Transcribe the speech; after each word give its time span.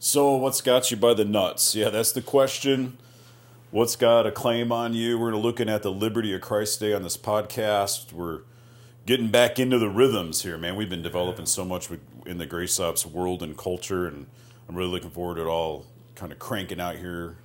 So, 0.00 0.36
what's 0.36 0.60
got 0.60 0.92
you 0.92 0.96
by 0.96 1.14
the 1.14 1.24
nuts? 1.24 1.74
Yeah, 1.74 1.88
that's 1.88 2.12
the 2.12 2.22
question. 2.22 2.98
What's 3.72 3.96
got 3.96 4.28
a 4.28 4.30
claim 4.30 4.70
on 4.70 4.94
you? 4.94 5.18
We're 5.18 5.34
looking 5.34 5.68
at 5.68 5.82
the 5.82 5.90
Liberty 5.90 6.32
of 6.32 6.40
Christ 6.40 6.78
Day 6.78 6.92
on 6.92 7.02
this 7.02 7.16
podcast. 7.16 8.12
We're 8.12 8.42
getting 9.06 9.32
back 9.32 9.58
into 9.58 9.76
the 9.76 9.88
rhythms 9.88 10.44
here, 10.44 10.56
man. 10.56 10.76
We've 10.76 10.88
been 10.88 11.02
developing 11.02 11.46
so 11.46 11.64
much 11.64 11.88
in 12.24 12.38
the 12.38 12.46
Grace 12.46 12.78
Ops 12.78 13.04
world 13.04 13.42
and 13.42 13.58
culture, 13.58 14.06
and 14.06 14.28
I'm 14.68 14.76
really 14.76 14.90
looking 14.90 15.10
forward 15.10 15.34
to 15.34 15.42
it 15.42 15.46
all 15.46 15.84
kind 16.14 16.30
of 16.30 16.38
cranking 16.38 16.80
out 16.80 16.94
here 16.94 17.38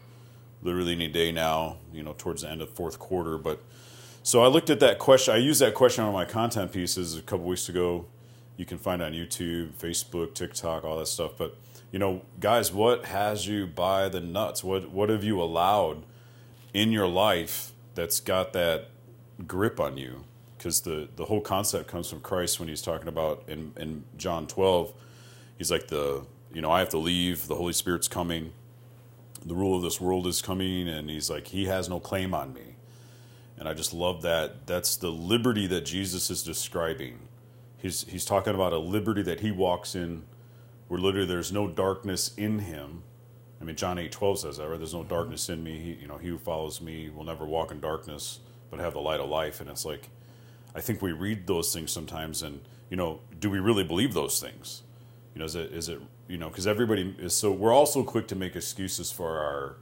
literally 0.62 0.94
any 0.94 1.08
day 1.08 1.32
now, 1.32 1.78
you 1.92 2.04
know, 2.04 2.14
towards 2.16 2.44
the 2.44 2.52
end 2.52 2.62
of 2.62 2.70
the 2.70 2.76
fourth 2.76 3.00
quarter. 3.00 3.40
But 3.40 3.64
so 4.22 4.44
I 4.44 4.48
looked 4.48 4.70
at 4.70 4.80
that 4.80 5.00
question. 5.00 5.34
I 5.34 5.38
used 5.38 5.60
that 5.62 5.74
question 5.74 6.04
on 6.04 6.14
my 6.14 6.26
content 6.26 6.72
pieces 6.72 7.18
a 7.18 7.24
couple 7.24 7.48
weeks 7.48 7.68
ago. 7.68 8.06
You 8.58 8.66
can 8.68 8.78
find 8.78 9.02
on 9.02 9.14
YouTube, 9.14 9.72
Facebook, 9.72 10.36
TikTok, 10.36 10.84
all 10.84 11.00
that 11.00 11.08
stuff. 11.08 11.32
But 11.36 11.58
you 11.94 12.00
know, 12.00 12.24
guys, 12.40 12.74
what 12.74 13.06
has 13.06 13.48
you 13.48 13.68
by 13.68 14.10
the 14.10 14.20
nuts? 14.20 14.64
What 14.64 14.90
what 14.90 15.10
have 15.10 15.24
you 15.24 15.40
allowed 15.40 16.04
in 16.74 16.92
your 16.92 17.08
life 17.08 17.72
that's 17.94 18.20
got 18.20 18.52
that 18.54 18.90
grip 19.46 19.80
on 19.80 19.98
you? 19.98 20.24
Because 20.58 20.82
the 20.82 21.08
the 21.16 21.26
whole 21.26 21.40
concept 21.40 21.88
comes 21.88 22.10
from 22.10 22.20
Christ 22.20 22.60
when 22.60 22.68
he's 22.68 22.82
talking 22.82 23.08
about 23.08 23.44
in 23.48 23.74
in 23.78 24.06
John 24.18 24.48
twelve. 24.48 24.92
He's 25.56 25.70
like 25.70 25.88
the 25.90 26.26
you 26.52 26.62
know 26.62 26.72
I 26.72 26.80
have 26.80 26.90
to 26.90 26.98
leave. 26.98 27.46
The 27.46 27.56
Holy 27.56 27.74
Spirit's 27.74 28.08
coming. 28.08 28.54
The 29.46 29.54
rule 29.54 29.78
of 29.78 29.84
this 29.84 30.02
world 30.02 30.26
is 30.26 30.42
coming, 30.42 30.90
and 30.90 31.12
he's 31.12 31.30
like 31.30 31.50
he 31.50 31.66
has 31.66 31.88
no 31.90 32.00
claim 32.00 32.34
on 32.34 32.56
me. 32.56 32.76
And 33.56 33.70
I 33.70 33.76
just 33.76 33.94
love 33.94 34.24
that. 34.24 34.66
That's 34.66 34.96
the 34.96 35.12
liberty 35.12 35.68
that 35.68 35.86
Jesus 35.86 36.32
is 36.32 36.42
describing. 36.42 37.20
He's 37.78 38.04
he's 38.06 38.26
talking 38.26 38.56
about 38.56 38.74
a 38.74 38.80
liberty 38.80 39.22
that 39.22 39.42
he 39.42 39.52
walks 39.52 39.94
in 39.94 40.24
where 40.94 41.02
literally 41.02 41.26
there's 41.26 41.52
no 41.52 41.68
darkness 41.68 42.36
in 42.38 42.60
him. 42.60 43.02
I 43.60 43.64
mean, 43.64 43.76
John 43.76 43.98
eight 43.98 44.12
twelve 44.12 44.38
says 44.38 44.58
that, 44.58 44.70
right? 44.70 44.78
There's 44.78 44.94
no 44.94 45.04
darkness 45.04 45.50
in 45.50 45.64
me. 45.64 45.80
He, 45.80 45.94
you 46.04 46.08
know, 46.08 46.20
he 46.20 46.28
who 46.28 46.38
follows 46.38 46.82
me 46.82 47.10
will 47.10 47.24
never 47.24 47.46
walk 47.46 47.72
in 47.72 47.80
darkness, 47.80 48.42
but 48.70 48.80
have 48.80 48.94
the 48.94 49.02
light 49.02 49.20
of 49.20 49.28
life. 49.28 49.60
And 49.60 49.72
it's 49.72 49.86
like, 49.86 50.10
I 50.76 50.82
think 50.82 51.02
we 51.02 51.12
read 51.12 51.48
those 51.48 51.74
things 51.74 51.92
sometimes, 51.92 52.44
and 52.44 52.62
you 52.92 52.98
know, 52.98 53.22
do 53.40 53.50
we 53.50 53.58
really 53.58 53.84
believe 53.84 54.14
those 54.14 54.40
things? 54.40 54.84
You 55.34 55.40
know, 55.40 55.46
is 55.46 55.56
it 55.56 55.72
is 55.72 55.90
it 55.90 56.00
you 56.28 56.38
know 56.38 56.50
because 56.50 56.68
everybody 56.68 57.16
is 57.18 57.34
so 57.34 57.52
we're 57.52 57.74
also 57.74 58.04
quick 58.04 58.28
to 58.28 58.36
make 58.36 58.56
excuses 58.56 59.12
for 59.12 59.40
our 59.40 59.78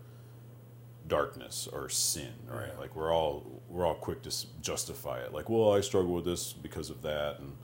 darkness 1.10 1.68
or 1.74 1.90
sin, 1.90 2.32
right? 2.48 2.80
Like 2.80 2.96
we're 2.96 3.14
all 3.14 3.62
we're 3.68 3.86
all 3.86 3.96
quick 3.96 4.22
to 4.22 4.34
justify 4.62 5.20
it. 5.20 5.34
Like, 5.34 5.50
well, 5.50 5.74
I 5.74 5.82
struggle 5.82 6.14
with 6.14 6.24
this 6.24 6.54
because 6.54 6.90
of 6.90 7.02
that, 7.02 7.40
and 7.40 7.58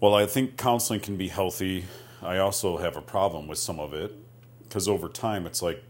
well, 0.00 0.14
I 0.14 0.26
think 0.26 0.56
counseling 0.56 1.00
can 1.00 1.16
be 1.16 1.28
healthy. 1.28 1.84
I 2.22 2.38
also 2.38 2.76
have 2.78 2.96
a 2.96 3.02
problem 3.02 3.46
with 3.48 3.58
some 3.58 3.78
of 3.80 3.92
it 3.94 4.12
because 4.62 4.88
over 4.88 5.08
time, 5.08 5.46
it's 5.46 5.62
like 5.62 5.82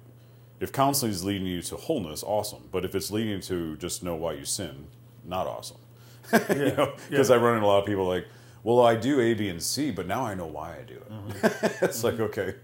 if 0.60 0.72
counseling 0.72 1.10
is 1.12 1.24
leading 1.24 1.46
you 1.46 1.62
to 1.62 1.76
wholeness, 1.76 2.22
awesome. 2.22 2.68
But 2.70 2.84
if 2.84 2.94
it's 2.94 3.10
leading 3.10 3.32
you 3.32 3.40
to 3.42 3.76
just 3.76 4.02
know 4.02 4.14
why 4.16 4.34
you 4.34 4.44
sin, 4.44 4.86
not 5.24 5.46
awesome. 5.46 5.78
Yeah. 6.32 6.52
you 6.54 6.72
know, 6.76 6.92
because 7.08 7.30
Yeah. 7.30 7.36
I 7.36 7.38
run 7.38 7.54
into 7.54 7.66
a 7.66 7.68
lot 7.68 7.78
of 7.80 7.86
people 7.86 8.06
like, 8.06 8.26
well, 8.62 8.84
I 8.84 8.94
do 8.94 9.20
A, 9.20 9.32
B, 9.34 9.48
and 9.48 9.62
C, 9.62 9.90
but 9.90 10.06
now 10.06 10.24
I 10.24 10.34
know 10.34 10.46
why 10.46 10.76
I 10.76 10.82
do 10.82 10.94
it. 10.94 11.10
Mm-hmm. 11.10 11.84
it's 11.84 12.04
like, 12.04 12.20
okay, 12.20 12.54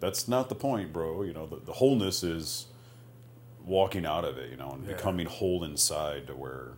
that's 0.00 0.28
not 0.28 0.48
the 0.50 0.54
point, 0.54 0.92
bro. 0.92 1.22
You 1.22 1.32
know, 1.32 1.46
the, 1.46 1.56
the 1.56 1.72
wholeness 1.72 2.22
is 2.22 2.66
walking 3.64 4.04
out 4.04 4.24
of 4.24 4.36
it, 4.38 4.50
you 4.50 4.56
know, 4.56 4.70
and 4.72 4.86
Yeah. 4.86 4.94
becoming 4.94 5.26
whole 5.26 5.64
inside 5.64 6.26
to 6.26 6.34
where 6.34 6.72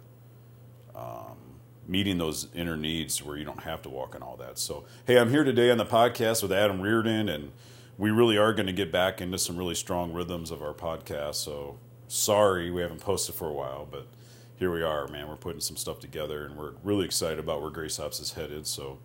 um, 0.94 1.36
meeting 1.86 2.18
those 2.18 2.48
inner 2.54 2.76
needs 2.76 3.22
where 3.22 3.36
you 3.36 3.44
don't 3.44 3.62
have 3.62 3.82
to 3.82 3.88
walk 3.88 4.14
in 4.14 4.22
all 4.22 4.36
that. 4.36 4.58
So, 4.58 4.84
hey, 5.06 5.18
I'm 5.18 5.30
here 5.30 5.44
today 5.44 5.70
on 5.70 5.78
the 5.78 5.86
podcast 5.86 6.42
with 6.42 6.52
Adam 6.52 6.80
Reardon, 6.80 7.28
and 7.28 7.52
we 7.98 8.10
really 8.10 8.38
are 8.38 8.52
going 8.52 8.66
to 8.66 8.72
get 8.72 8.92
back 8.92 9.20
into 9.20 9.38
some 9.38 9.56
really 9.56 9.74
strong 9.74 10.12
rhythms 10.12 10.50
of 10.50 10.62
our 10.62 10.74
podcast. 10.74 11.36
So, 11.36 11.78
sorry 12.08 12.70
we 12.70 12.82
haven't 12.82 13.00
posted 13.00 13.34
for 13.34 13.48
a 13.48 13.52
while, 13.52 13.86
but 13.90 14.06
here 14.56 14.72
we 14.72 14.82
are, 14.82 15.08
man. 15.08 15.28
We're 15.28 15.36
putting 15.36 15.60
some 15.60 15.76
stuff 15.76 15.98
together, 15.98 16.44
and 16.44 16.56
we're 16.56 16.74
really 16.84 17.04
excited 17.04 17.38
about 17.38 17.62
where 17.62 17.70
Grace 17.70 17.98
Ops 17.98 18.20
is 18.20 18.32
headed. 18.34 18.66
So, 18.66 18.98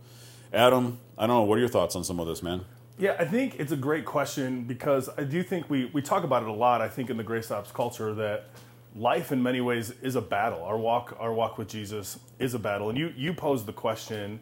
Adam, 0.53 0.99
I 1.17 1.25
don't 1.25 1.37
know. 1.37 1.43
What 1.43 1.57
are 1.57 1.61
your 1.61 1.69
thoughts 1.69 1.95
on 1.95 2.03
some 2.03 2.19
of 2.19 2.27
this, 2.27 2.43
man? 2.43 2.65
Yeah, 2.99 3.15
I 3.19 3.25
think 3.25 3.59
it's 3.59 3.71
a 3.71 3.77
great 3.77 4.05
question 4.05 4.63
because 4.63 5.09
I 5.17 5.23
do 5.23 5.43
think 5.43 5.69
we, 5.69 5.85
we 5.93 6.01
talk 6.01 6.23
about 6.23 6.43
it 6.43 6.49
a 6.49 6.53
lot. 6.53 6.81
I 6.81 6.89
think 6.89 7.09
in 7.09 7.17
the 7.17 7.23
Grace 7.23 7.51
Ops 7.51 7.71
culture 7.71 8.13
that 8.15 8.49
life 8.97 9.31
in 9.31 9.41
many 9.41 9.61
ways 9.61 9.93
is 10.01 10.15
a 10.15 10.21
battle. 10.21 10.63
Our 10.63 10.77
walk 10.77 11.15
our 11.19 11.33
walk 11.33 11.57
with 11.57 11.67
Jesus 11.69 12.19
is 12.39 12.53
a 12.53 12.59
battle. 12.59 12.89
And 12.89 12.97
you 12.97 13.13
you 13.15 13.33
posed 13.33 13.65
the 13.65 13.73
question, 13.73 14.39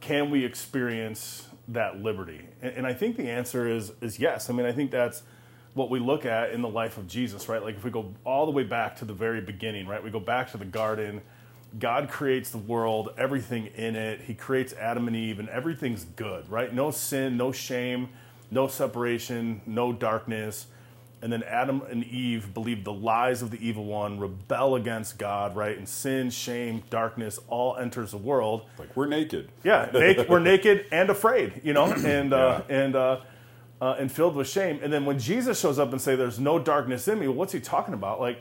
can 0.00 0.30
we 0.30 0.44
experience 0.44 1.48
that 1.68 2.00
liberty? 2.00 2.42
And, 2.62 2.78
and 2.78 2.86
I 2.86 2.94
think 2.94 3.16
the 3.16 3.28
answer 3.28 3.68
is 3.68 3.92
is 4.00 4.18
yes. 4.18 4.50
I 4.50 4.52
mean, 4.52 4.66
I 4.66 4.72
think 4.72 4.90
that's 4.90 5.22
what 5.74 5.90
we 5.90 6.00
look 6.00 6.26
at 6.26 6.50
in 6.52 6.62
the 6.62 6.68
life 6.68 6.98
of 6.98 7.06
Jesus, 7.06 7.48
right? 7.48 7.62
Like 7.62 7.76
if 7.76 7.84
we 7.84 7.90
go 7.90 8.12
all 8.24 8.44
the 8.46 8.52
way 8.52 8.64
back 8.64 8.96
to 8.96 9.04
the 9.04 9.12
very 9.14 9.40
beginning, 9.40 9.86
right? 9.86 10.02
We 10.02 10.10
go 10.10 10.20
back 10.20 10.50
to 10.52 10.56
the 10.56 10.64
garden. 10.64 11.20
God 11.78 12.08
creates 12.08 12.50
the 12.50 12.58
world, 12.58 13.10
everything 13.16 13.66
in 13.76 13.94
it. 13.94 14.22
He 14.22 14.34
creates 14.34 14.72
Adam 14.72 15.06
and 15.06 15.16
Eve, 15.16 15.38
and 15.38 15.48
everything's 15.48 16.04
good, 16.04 16.50
right? 16.50 16.74
No 16.74 16.90
sin, 16.90 17.36
no 17.36 17.52
shame, 17.52 18.08
no 18.50 18.66
separation, 18.66 19.60
no 19.66 19.92
darkness. 19.92 20.66
And 21.22 21.30
then 21.30 21.42
Adam 21.42 21.82
and 21.90 22.02
Eve 22.04 22.54
believe 22.54 22.84
the 22.84 22.92
lies 22.92 23.42
of 23.42 23.50
the 23.50 23.66
evil 23.66 23.84
one, 23.84 24.18
rebel 24.18 24.74
against 24.74 25.18
God, 25.18 25.54
right? 25.54 25.76
And 25.76 25.86
sin, 25.86 26.30
shame, 26.30 26.82
darkness 26.88 27.38
all 27.48 27.76
enters 27.76 28.12
the 28.12 28.16
world. 28.16 28.62
Like, 28.78 28.96
we're 28.96 29.06
naked. 29.06 29.50
Yeah, 29.62 29.90
naked, 29.94 30.28
we're 30.30 30.38
naked 30.38 30.86
and 30.90 31.10
afraid, 31.10 31.60
you 31.62 31.74
know, 31.74 31.92
and 31.92 32.32
uh, 32.32 32.62
and 32.70 32.96
uh, 32.96 33.20
uh, 33.82 33.96
and 33.98 34.10
filled 34.10 34.34
with 34.34 34.48
shame. 34.48 34.80
And 34.82 34.90
then 34.92 35.04
when 35.04 35.18
Jesus 35.18 35.60
shows 35.60 35.78
up 35.78 35.92
and 35.92 36.00
say, 36.00 36.16
"There's 36.16 36.40
no 36.40 36.58
darkness 36.58 37.06
in 37.06 37.18
me," 37.18 37.28
well, 37.28 37.36
what's 37.36 37.52
he 37.52 37.60
talking 37.60 37.92
about? 37.92 38.20
Like, 38.20 38.40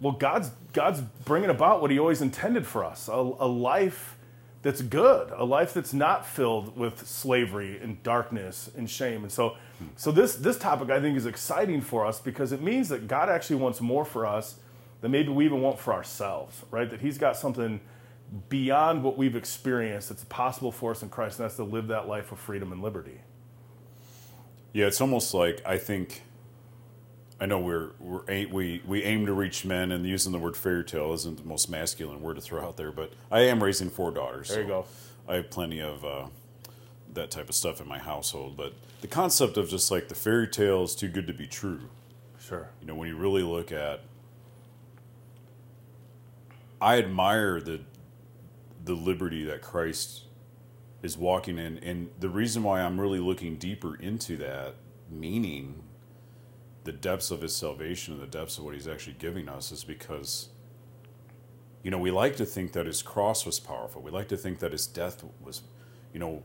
well, 0.00 0.14
God's 0.14 0.50
God's 0.72 1.02
bringing 1.24 1.50
about 1.50 1.82
what 1.82 1.90
He 1.90 1.98
always 1.98 2.22
intended 2.22 2.66
for 2.66 2.84
us: 2.84 3.08
a, 3.08 3.12
a 3.12 3.46
life 3.46 4.16
that's 4.62 4.82
good, 4.82 5.30
a 5.34 5.44
life 5.44 5.72
that's 5.72 5.94
not 5.94 6.26
filled 6.26 6.76
with 6.76 7.06
slavery 7.06 7.78
and 7.80 8.02
darkness 8.02 8.70
and 8.76 8.90
shame. 8.90 9.22
And 9.22 9.32
so, 9.32 9.56
so 9.96 10.12
this 10.12 10.36
this 10.36 10.58
topic 10.58 10.90
I 10.90 11.00
think 11.00 11.16
is 11.16 11.26
exciting 11.26 11.80
for 11.80 12.04
us 12.04 12.20
because 12.20 12.52
it 12.52 12.60
means 12.62 12.88
that 12.90 13.08
God 13.08 13.30
actually 13.30 13.56
wants 13.56 13.80
more 13.80 14.04
for 14.04 14.26
us 14.26 14.56
than 15.00 15.12
maybe 15.12 15.30
we 15.30 15.46
even 15.46 15.62
want 15.62 15.78
for 15.78 15.94
ourselves, 15.94 16.62
right? 16.70 16.90
That 16.90 17.00
He's 17.00 17.16
got 17.16 17.36
something 17.36 17.80
beyond 18.48 19.02
what 19.02 19.16
we've 19.16 19.34
experienced 19.34 20.10
that's 20.10 20.24
possible 20.24 20.70
for 20.70 20.90
us 20.90 21.02
in 21.02 21.08
Christ, 21.08 21.38
and 21.38 21.44
that's 21.44 21.56
to 21.56 21.64
live 21.64 21.88
that 21.88 22.06
life 22.06 22.30
of 22.30 22.38
freedom 22.38 22.70
and 22.70 22.82
liberty. 22.82 23.22
Yeah, 24.72 24.86
it's 24.86 25.00
almost 25.00 25.32
like 25.32 25.62
I 25.64 25.78
think. 25.78 26.22
I 27.40 27.46
know 27.46 27.58
we're, 27.58 27.92
we're 27.98 28.22
a- 28.28 28.46
we 28.46 28.82
we 28.86 29.02
aim 29.02 29.24
to 29.26 29.32
reach 29.32 29.64
men, 29.64 29.90
and 29.92 30.04
using 30.06 30.30
the 30.32 30.38
word 30.38 30.56
fairy 30.56 30.84
tale 30.84 31.12
isn't 31.14 31.38
the 31.38 31.44
most 31.44 31.70
masculine 31.70 32.20
word 32.20 32.34
to 32.36 32.42
throw 32.42 32.62
out 32.62 32.76
there. 32.76 32.92
But 32.92 33.12
I 33.30 33.40
am 33.40 33.62
raising 33.62 33.88
four 33.88 34.10
daughters. 34.10 34.48
There 34.48 34.60
you 34.60 34.64
so 34.68 34.68
go. 34.68 34.86
I 35.32 35.36
have 35.36 35.50
plenty 35.50 35.80
of 35.80 36.04
uh, 36.04 36.26
that 37.14 37.30
type 37.30 37.48
of 37.48 37.54
stuff 37.54 37.80
in 37.80 37.88
my 37.88 37.98
household. 37.98 38.56
But 38.56 38.74
the 39.00 39.06
concept 39.08 39.56
of 39.56 39.70
just 39.70 39.90
like 39.90 40.08
the 40.08 40.14
fairy 40.14 40.48
tale 40.48 40.82
is 40.82 40.94
too 40.94 41.08
good 41.08 41.26
to 41.28 41.32
be 41.32 41.46
true. 41.46 41.88
Sure. 42.38 42.68
You 42.80 42.86
know, 42.88 42.94
when 42.94 43.08
you 43.08 43.16
really 43.16 43.42
look 43.42 43.72
at, 43.72 44.00
I 46.80 46.98
admire 46.98 47.60
the 47.60 47.80
the 48.84 48.94
liberty 48.94 49.44
that 49.44 49.62
Christ 49.62 50.24
is 51.02 51.16
walking 51.16 51.58
in, 51.58 51.78
and 51.78 52.10
the 52.18 52.28
reason 52.28 52.62
why 52.62 52.82
I'm 52.82 53.00
really 53.00 53.18
looking 53.18 53.56
deeper 53.56 53.94
into 53.96 54.36
that 54.38 54.74
meaning, 55.10 55.82
the 56.84 56.92
depths 56.92 57.30
of 57.30 57.42
His 57.42 57.54
salvation 57.54 58.14
and 58.14 58.22
the 58.22 58.26
depths 58.26 58.58
of 58.58 58.64
what 58.64 58.74
He's 58.74 58.88
actually 58.88 59.16
giving 59.18 59.48
us, 59.48 59.72
is 59.72 59.84
because. 59.84 60.48
You 61.82 61.90
know, 61.90 61.96
we 61.98 62.10
like 62.10 62.36
to 62.36 62.44
think 62.44 62.72
that 62.72 62.84
his 62.84 63.00
cross 63.00 63.46
was 63.46 63.58
powerful. 63.58 64.02
We 64.02 64.10
like 64.10 64.28
to 64.28 64.36
think 64.36 64.58
that 64.58 64.72
his 64.72 64.86
death 64.86 65.24
was, 65.40 65.62
you 66.12 66.20
know, 66.20 66.42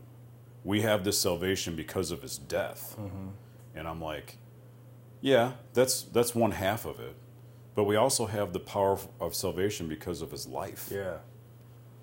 we 0.64 0.80
have 0.80 1.04
this 1.04 1.20
salvation 1.20 1.76
because 1.76 2.10
of 2.10 2.22
his 2.22 2.38
death. 2.38 2.96
Mm-hmm. 2.98 3.28
And 3.74 3.86
I'm 3.86 4.00
like, 4.00 4.38
yeah, 5.20 5.52
that's 5.74 6.04
that's 6.04 6.34
one 6.34 6.52
half 6.52 6.86
of 6.86 7.00
it. 7.00 7.16
But 7.74 7.84
we 7.84 7.96
also 7.96 8.24
have 8.24 8.54
the 8.54 8.60
power 8.60 8.98
of 9.20 9.34
salvation 9.34 9.88
because 9.88 10.22
of 10.22 10.30
his 10.30 10.46
life. 10.46 10.88
Yeah. 10.90 11.18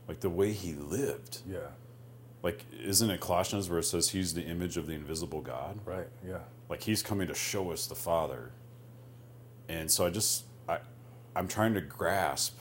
Like 0.07 0.19
the 0.19 0.29
way 0.29 0.51
he 0.51 0.73
lived. 0.73 1.39
Yeah. 1.49 1.69
Like 2.43 2.65
isn't 2.83 3.09
it 3.09 3.19
Colossians 3.21 3.69
where 3.69 3.79
it 3.79 3.83
says 3.83 4.09
he's 4.09 4.33
the 4.33 4.43
image 4.43 4.77
of 4.77 4.85
the 4.85 4.93
invisible 4.93 5.41
God? 5.41 5.79
Right. 5.85 6.07
Yeah. 6.27 6.39
Like 6.69 6.83
he's 6.83 7.01
coming 7.01 7.27
to 7.29 7.33
show 7.33 7.71
us 7.71 7.87
the 7.87 7.95
Father. 7.95 8.51
And 9.69 9.89
so 9.89 10.05
I 10.05 10.09
just 10.09 10.43
I 10.69 10.79
I'm 11.35 11.47
trying 11.47 11.73
to 11.73 11.81
grasp 11.81 12.59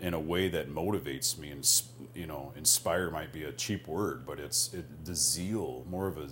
in 0.00 0.14
a 0.14 0.20
way 0.20 0.48
that 0.48 0.70
motivates 0.72 1.36
me 1.38 1.50
and 1.50 1.68
you 2.14 2.26
know 2.26 2.52
inspire 2.56 3.10
might 3.10 3.32
be 3.32 3.42
a 3.44 3.50
cheap 3.52 3.88
word 3.88 4.24
but 4.24 4.38
it's 4.38 4.72
it, 4.72 5.04
the 5.04 5.12
zeal 5.14 5.84
more 5.90 6.06
of 6.06 6.16
a 6.18 6.28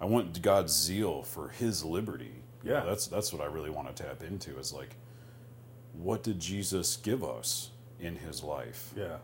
i 0.00 0.04
want 0.04 0.42
god's 0.42 0.72
zeal 0.72 1.22
for 1.22 1.50
his 1.50 1.84
liberty 1.84 2.42
You 2.64 2.70
know, 2.70 2.76
Yeah. 2.78 2.84
that's 2.84 3.06
that's 3.06 3.32
what 3.32 3.40
i 3.40 3.44
really 3.46 3.70
want 3.70 3.94
to 3.94 4.02
tap 4.02 4.24
into 4.24 4.58
is 4.58 4.72
like 4.72 4.96
what 5.92 6.24
did 6.24 6.40
jesus 6.40 6.96
give 6.96 7.22
us 7.22 7.70
in 8.00 8.16
his 8.16 8.42
life 8.42 8.92
Yeah. 8.96 9.18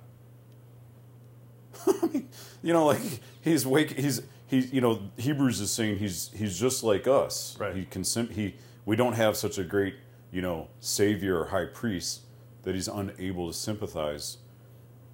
you 2.63 2.73
know 2.73 2.87
like 2.87 3.21
he's 3.41 3.67
wake 3.67 3.99
he's 3.99 4.23
he's 4.47 4.73
you 4.73 4.81
know 4.81 5.01
Hebrews 5.17 5.61
is 5.61 5.71
saying 5.71 5.99
he's 5.99 6.31
he's 6.35 6.59
just 6.59 6.83
like 6.83 7.07
us. 7.07 7.57
Right. 7.59 7.75
He 7.75 7.85
can 7.85 8.05
sim- 8.05 8.31
he 8.31 8.57
we 8.85 8.97
don't 8.97 9.15
have 9.15 9.37
such 9.37 9.59
a 9.59 9.65
great 9.65 9.95
you 10.31 10.43
know 10.43 10.69
savior 10.81 11.41
or 11.41 11.47
high 11.47 11.67
priest 11.67 12.23
that 12.63 12.75
he's 12.75 12.89
unable 12.89 13.49
to 13.49 13.55
sympathize 13.55 14.39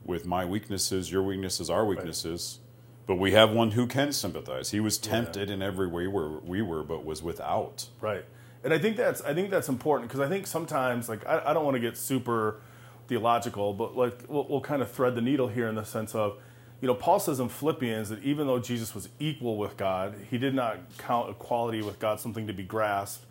with 0.04 0.24
my 0.26 0.44
weaknesses, 0.44 1.10
your 1.10 1.22
weaknesses, 1.22 1.70
our 1.70 1.84
weaknesses. 1.84 2.60
But 3.06 3.16
we 3.16 3.32
have 3.32 3.50
one 3.52 3.72
who 3.72 3.86
can 3.86 4.12
sympathize. 4.12 4.72
He 4.72 4.80
was 4.80 4.98
tempted 4.98 5.48
in 5.48 5.62
every 5.62 5.86
way 5.86 6.08
where 6.08 6.28
we 6.28 6.60
were, 6.60 6.82
but 6.82 7.04
was 7.04 7.22
without. 7.22 7.88
Right. 8.00 8.24
And 8.64 8.74
I 8.74 8.78
think 8.78 8.96
that's 8.96 9.20
I 9.22 9.32
think 9.32 9.50
that's 9.50 9.68
important 9.68 10.08
because 10.10 10.20
I 10.20 10.28
think 10.28 10.46
sometimes 10.46 11.08
like 11.08 11.24
I, 11.24 11.40
I 11.46 11.54
don't 11.54 11.64
want 11.64 11.76
to 11.76 11.80
get 11.80 11.96
super 11.96 12.60
theological, 13.08 13.72
but 13.72 13.96
like 13.96 14.24
we'll, 14.28 14.46
we'll 14.48 14.60
kind 14.60 14.82
of 14.82 14.90
thread 14.90 15.14
the 15.14 15.20
needle 15.20 15.48
here 15.48 15.68
in 15.68 15.74
the 15.74 15.84
sense 15.84 16.14
of, 16.14 16.36
you 16.80 16.88
know, 16.88 16.94
Paul 16.94 17.18
says 17.18 17.40
in 17.40 17.48
Philippians 17.48 18.08
that 18.10 18.22
even 18.22 18.46
though 18.46 18.58
Jesus 18.58 18.94
was 18.94 19.08
equal 19.18 19.56
with 19.56 19.76
God, 19.76 20.14
he 20.30 20.38
did 20.38 20.54
not 20.54 20.78
count 20.98 21.30
equality 21.30 21.82
with 21.82 21.98
God 21.98 22.20
something 22.20 22.46
to 22.46 22.52
be 22.52 22.64
grasped, 22.64 23.24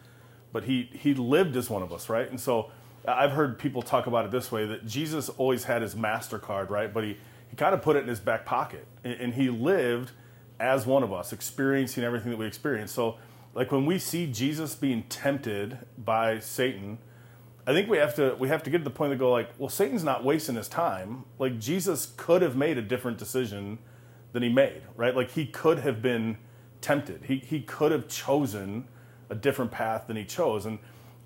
but 0.51 0.63
he 0.63 0.89
he 0.93 1.13
lived 1.13 1.55
as 1.55 1.69
one 1.69 1.83
of 1.83 1.93
us, 1.93 2.09
right? 2.09 2.29
And 2.29 2.39
so 2.39 2.71
I've 3.07 3.31
heard 3.31 3.59
people 3.59 3.81
talk 3.81 4.07
about 4.07 4.25
it 4.25 4.31
this 4.31 4.51
way 4.51 4.65
that 4.65 4.85
Jesus 4.85 5.29
always 5.29 5.65
had 5.65 5.81
his 5.81 5.95
Mastercard, 5.95 6.69
right? 6.69 6.91
But 6.93 7.03
he 7.03 7.17
he 7.49 7.55
kind 7.55 7.73
of 7.73 7.81
put 7.81 7.95
it 7.95 7.99
in 7.99 8.07
his 8.07 8.19
back 8.19 8.45
pocket, 8.45 8.85
and, 9.03 9.13
and 9.13 9.33
he 9.33 9.49
lived 9.49 10.11
as 10.59 10.85
one 10.85 11.03
of 11.03 11.11
us, 11.13 11.33
experiencing 11.33 12.03
everything 12.03 12.31
that 12.31 12.37
we 12.37 12.45
experience. 12.45 12.91
So, 12.91 13.17
like 13.53 13.71
when 13.71 13.85
we 13.85 13.99
see 13.99 14.27
Jesus 14.27 14.75
being 14.75 15.03
tempted 15.03 15.77
by 15.97 16.39
Satan, 16.39 16.97
I 17.67 17.73
think 17.73 17.89
we 17.89 17.97
have 17.97 18.15
to 18.15 18.35
we 18.35 18.47
have 18.49 18.63
to 18.63 18.69
get 18.69 18.79
to 18.79 18.83
the 18.83 18.89
point 18.91 19.11
to 19.11 19.17
go 19.17 19.31
like, 19.31 19.49
well, 19.57 19.69
Satan's 19.69 20.03
not 20.03 20.23
wasting 20.23 20.55
his 20.55 20.67
time. 20.67 21.25
Like 21.39 21.59
Jesus 21.59 22.13
could 22.17 22.41
have 22.41 22.55
made 22.55 22.77
a 22.77 22.81
different 22.81 23.17
decision 23.17 23.79
than 24.33 24.43
he 24.43 24.49
made, 24.49 24.83
right? 24.95 25.15
Like 25.15 25.31
he 25.31 25.45
could 25.45 25.79
have 25.79 26.01
been 26.01 26.37
tempted. 26.81 27.23
He 27.25 27.37
he 27.37 27.61
could 27.61 27.91
have 27.91 28.07
chosen 28.07 28.87
a 29.29 29.35
different 29.35 29.71
path 29.71 30.05
than 30.07 30.15
he 30.15 30.25
chose. 30.25 30.65
And 30.65 30.77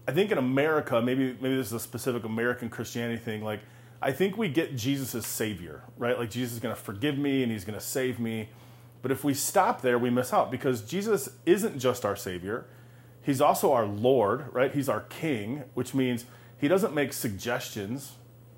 I 0.07 0.11
think 0.11 0.31
in 0.31 0.37
America, 0.37 1.01
maybe 1.01 1.37
maybe 1.41 1.55
this 1.55 1.67
is 1.67 1.73
a 1.73 1.79
specific 1.79 2.23
American 2.23 2.69
Christianity 2.69 3.19
thing, 3.19 3.43
like 3.43 3.59
I 4.01 4.11
think 4.11 4.37
we 4.37 4.47
get 4.47 4.75
Jesus 4.75 5.13
as 5.13 5.25
savior, 5.25 5.83
right? 5.97 6.17
Like 6.17 6.29
Jesus 6.29 6.53
is 6.53 6.59
going 6.59 6.73
to 6.73 6.81
forgive 6.81 7.17
me 7.17 7.43
and 7.43 7.51
he's 7.51 7.65
going 7.65 7.77
to 7.77 7.85
save 7.85 8.17
me. 8.19 8.49
But 9.01 9.11
if 9.11 9.23
we 9.23 9.33
stop 9.33 9.81
there, 9.81 9.99
we 9.99 10.09
miss 10.09 10.33
out 10.33 10.51
because 10.51 10.81
Jesus 10.81 11.29
isn't 11.45 11.79
just 11.79 12.05
our 12.05 12.15
savior. 12.15 12.65
He's 13.29 13.41
also 13.41 13.73
our 13.73 13.85
Lord, 13.85 14.51
right? 14.53 14.73
He's 14.73 14.89
our 14.89 15.01
king, 15.01 15.63
which 15.75 15.93
means 15.93 16.25
he 16.57 16.67
doesn't 16.67 16.95
make 16.95 17.13
suggestions, 17.13 18.13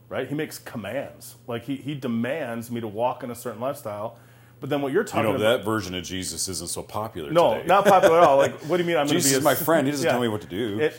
right? 0.08 0.26
He 0.30 0.34
makes 0.34 0.58
commands. 0.58 1.36
Like 1.46 1.66
he, 1.66 1.76
he 1.76 1.94
demands 1.94 2.72
me 2.72 2.80
to 2.80 2.88
walk 2.88 3.22
in 3.22 3.30
a 3.30 3.36
certain 3.36 3.60
lifestyle. 3.60 4.18
But 4.62 4.70
then 4.70 4.82
what 4.82 4.94
you're 4.94 5.02
You 5.02 5.08
talking 5.08 5.24
know 5.24 5.36
about 5.36 5.58
that 5.58 5.66
version 5.66 5.94
of 5.94 6.06
Jesus 6.06 6.48
isn't 6.48 6.70
so 6.70 6.84
popular 6.84 7.32
no, 7.32 7.56
today. 7.56 7.68
not 7.68 7.84
popular 7.84 8.20
at 8.20 8.24
all. 8.24 8.38
Like, 8.38 8.54
what 8.68 8.78
do 8.78 8.84
you 8.84 8.88
mean? 8.88 8.96
I'm 8.96 9.08
Jesus 9.08 9.34
is 9.34 9.44
my 9.44 9.56
friend. 9.56 9.86
He 9.88 9.92
doesn't 9.92 10.06
Yeah. 10.06 10.12
tell 10.14 10.22
me 10.22 10.30
what 10.30 10.40
to 10.42 10.48
do. 10.48 10.80
It, 10.80 10.94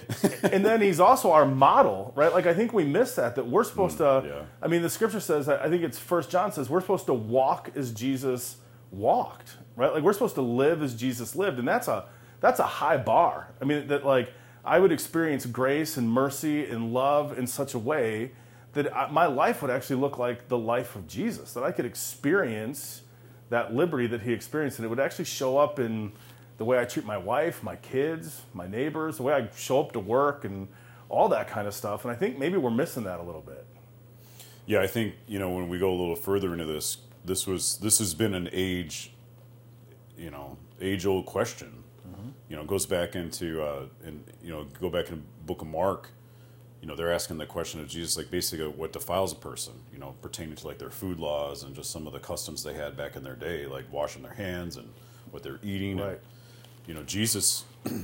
and 0.53 0.63
then 0.67 0.83
he's 0.83 1.01
also 1.01 1.33
our 1.33 1.47
model, 1.47 2.13
right? 2.15 2.31
Like 2.33 2.45
I 2.45 2.53
think 2.53 2.75
we 2.75 2.85
miss 2.85 3.15
that 3.15 3.37
that 3.37 3.47
we're 3.47 3.65
supposed 3.65 3.97
to. 3.99 4.03
Mm, 4.05 4.27
yeah. 4.27 4.43
I 4.61 4.69
mean, 4.69 4.83
the 4.83 4.91
scripture 4.91 5.21
says 5.21 5.49
I 5.49 5.71
think 5.71 5.83
it's 5.83 5.99
First 5.99 6.29
John 6.31 6.53
says 6.53 6.69
we're 6.69 6.83
supposed 6.83 7.07
to 7.07 7.15
walk 7.15 7.71
as 7.75 7.91
Jesus 7.93 8.57
walked, 8.91 9.57
right? 9.77 9.95
Like 9.95 10.03
we're 10.03 10.13
supposed 10.13 10.35
to 10.35 10.43
live 10.43 10.83
as 10.83 10.95
Jesus 10.95 11.35
lived, 11.35 11.59
and 11.59 11.67
that's 11.67 11.89
a 11.89 12.05
that's 12.43 12.61
a 12.61 12.65
high 12.65 12.99
bar. 12.99 13.49
I 13.63 13.65
mean, 13.65 13.87
that 13.87 14.05
like 14.05 14.35
I 14.65 14.79
would 14.79 14.93
experience 14.93 15.47
grace 15.47 15.97
and 15.97 16.11
mercy 16.11 16.67
and 16.67 16.93
love 16.93 17.39
in 17.39 17.47
such 17.47 17.73
a 17.73 17.79
way 17.79 18.33
that 18.75 18.95
I, 18.95 19.11
my 19.11 19.27
life 19.27 19.63
would 19.63 19.71
actually 19.71 19.97
look 19.97 20.19
like 20.19 20.49
the 20.49 20.59
life 20.59 20.95
of 20.97 21.07
Jesus. 21.07 21.55
That 21.55 21.63
I 21.63 21.73
could 21.73 21.87
experience 21.87 23.03
that 23.49 23.75
liberty 23.75 24.07
that 24.09 24.23
he 24.23 24.33
experienced, 24.33 24.79
and 24.79 24.87
it 24.87 24.89
would 24.89 25.01
actually 25.01 25.27
show 25.27 25.57
up 25.57 25.79
in 25.79 26.13
the 26.59 26.65
way 26.65 26.79
I 26.79 26.85
treat 26.85 27.07
my 27.07 27.17
wife, 27.17 27.63
my 27.63 27.77
kids, 27.77 28.43
my 28.53 28.67
neighbors, 28.67 29.19
the 29.19 29.23
way 29.23 29.35
I 29.35 29.49
show 29.55 29.81
up 29.81 29.93
to 29.93 30.01
work, 30.01 30.45
and 30.45 30.69
all 31.09 31.29
that 31.29 31.49
kind 31.49 31.69
of 31.69 31.75
stuff. 31.75 32.05
And 32.05 32.13
I 32.13 32.17
think 32.17 32.39
maybe 32.39 32.57
we're 32.57 32.71
missing 32.71 33.05
that 33.05 33.21
a 33.21 33.23
little 33.23 33.41
bit. 33.41 33.67
Yeah, 34.67 34.81
I 34.81 34.89
think 34.89 35.15
you 35.29 35.39
know 35.39 35.51
when 35.51 35.69
we 35.69 35.79
go 35.79 35.91
a 35.91 35.99
little 35.99 36.17
further 36.17 36.53
into 36.53 36.65
this, 36.65 36.99
this 37.25 37.47
was 37.47 37.79
this 37.79 37.99
has 38.01 38.15
been 38.15 38.35
an 38.35 38.49
age, 38.53 39.13
you 40.19 40.31
know, 40.31 40.59
age 40.81 41.07
old 41.07 41.27
question. 41.27 41.82
You 42.53 42.59
know, 42.59 42.65
goes 42.65 42.85
back 42.85 43.17
into 43.17 43.63
uh, 43.63 43.87
and 44.05 44.23
you 44.43 44.51
know 44.51 44.65
go 44.79 44.91
back 44.91 45.09
in 45.09 45.15
the 45.15 45.23
Book 45.47 45.63
of 45.63 45.69
Mark. 45.69 46.11
You 46.83 46.87
know, 46.87 46.95
they're 46.95 47.11
asking 47.11 47.39
the 47.39 47.47
question 47.47 47.81
of 47.81 47.89
Jesus, 47.89 48.15
like 48.15 48.31
basically 48.31 48.67
what 48.69 48.93
defiles 48.93 49.33
a 49.33 49.37
person. 49.37 49.73
You 49.91 49.99
know, 49.99 50.17
pertaining 50.21 50.57
to 50.57 50.67
like 50.67 50.77
their 50.77 50.91
food 50.91 51.19
laws 51.19 51.63
and 51.63 51.75
just 51.75 51.91
some 51.91 52.07
of 52.07 52.13
the 52.13 52.19
customs 52.19 52.63
they 52.63 52.75
had 52.75 52.95
back 52.95 53.17
in 53.17 53.23
their 53.25 53.37
day, 53.37 53.65
like 53.65 53.91
washing 53.91 54.23
their 54.23 54.35
hands 54.35 54.77
and 54.77 54.93
what 55.31 55.43
they're 55.43 55.61
eating. 55.63 55.93
and, 55.99 56.11
Right. 56.11 56.21
you 56.87 56.93
know, 56.93 57.03
Jesus 57.05 57.65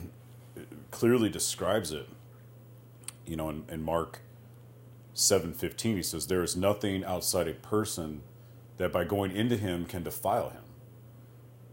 clearly 0.90 1.28
describes 1.28 1.92
it. 1.92 2.08
You 3.26 3.36
know, 3.36 3.50
in, 3.50 3.64
in 3.68 3.82
Mark 3.82 4.20
7:15 5.14 5.96
he 5.96 6.02
says 6.02 6.26
there 6.26 6.42
is 6.42 6.56
nothing 6.56 7.04
outside 7.04 7.48
a 7.48 7.52
person 7.52 8.22
that 8.78 8.92
by 8.94 9.04
going 9.04 9.30
into 9.36 9.58
him 9.58 9.84
can 9.84 10.04
defile 10.04 10.48
him 10.48 10.62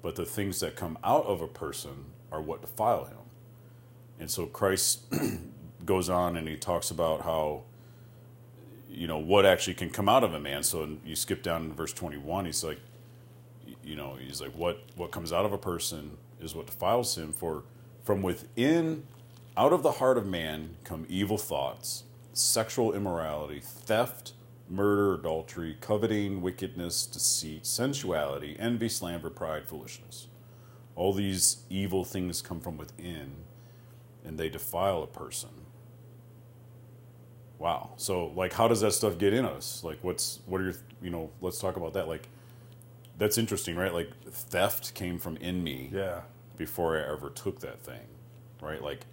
but 0.01 0.15
the 0.17 0.25
things 0.25 0.59
that 0.59 0.75
come 0.75 0.97
out 1.05 1.25
of 1.25 1.41
a 1.41 1.47
person 1.47 2.07
are 2.35 2.41
what 2.41 2.61
defile 2.61 3.05
him. 3.05 3.17
And 4.19 4.29
so 4.29 4.45
Christ 4.45 5.05
goes 5.85 6.09
on 6.09 6.37
and 6.37 6.47
he 6.47 6.55
talks 6.57 6.91
about 6.91 7.21
how 7.21 7.63
you 8.89 9.07
know 9.07 9.17
what 9.17 9.45
actually 9.45 9.73
can 9.73 9.89
come 9.89 10.07
out 10.07 10.23
of 10.23 10.33
a 10.33 10.39
man. 10.39 10.63
So 10.63 10.97
you 11.05 11.15
skip 11.15 11.43
down 11.43 11.69
to 11.69 11.73
verse 11.73 11.93
21 11.93 12.45
he's 12.45 12.63
like 12.63 12.79
you 13.83 13.95
know 13.95 14.17
he's 14.19 14.41
like 14.41 14.53
what 14.55 14.83
what 14.95 15.11
comes 15.11 15.33
out 15.33 15.45
of 15.45 15.53
a 15.53 15.57
person 15.57 16.17
is 16.39 16.55
what 16.55 16.67
defiles 16.67 17.17
him. 17.17 17.33
For 17.33 17.63
from 18.03 18.21
within 18.21 19.03
out 19.57 19.73
of 19.73 19.83
the 19.83 19.93
heart 19.93 20.17
of 20.17 20.25
man 20.25 20.75
come 20.83 21.05
evil 21.09 21.37
thoughts 21.37 22.03
sexual 22.33 22.93
immorality 22.93 23.59
theft 23.61 24.33
murder 24.69 25.13
adultery 25.13 25.77
coveting 25.79 26.41
wickedness 26.41 27.05
deceit 27.05 27.65
sensuality 27.65 28.57
envy 28.59 28.89
slander 28.89 29.29
pride 29.29 29.65
foolishness 29.65 30.27
all 30.95 31.13
these 31.13 31.57
evil 31.69 32.03
things 32.05 32.41
come 32.41 32.59
from 32.59 32.77
within 32.77 33.31
and 34.23 34.37
they 34.37 34.49
defile 34.49 35.03
a 35.03 35.07
person 35.07 35.49
wow 37.59 37.91
so 37.97 38.27
like 38.35 38.53
how 38.53 38.67
does 38.67 38.81
that 38.81 38.91
stuff 38.91 39.17
get 39.17 39.33
in 39.33 39.45
us 39.45 39.83
like 39.83 39.97
what's 40.01 40.39
what 40.45 40.59
are 40.59 40.65
your 40.65 40.73
you 41.01 41.09
know 41.09 41.29
let's 41.41 41.59
talk 41.59 41.77
about 41.77 41.93
that 41.93 42.07
like 42.07 42.27
that's 43.17 43.37
interesting 43.37 43.75
right 43.75 43.93
like 43.93 44.09
theft 44.29 44.93
came 44.93 45.17
from 45.17 45.37
in 45.37 45.63
me 45.63 45.89
Yeah. 45.93 46.21
before 46.57 46.97
I 46.97 47.09
ever 47.11 47.29
took 47.29 47.59
that 47.61 47.81
thing, 47.81 48.07
right? 48.61 48.81
Like 48.81 49.05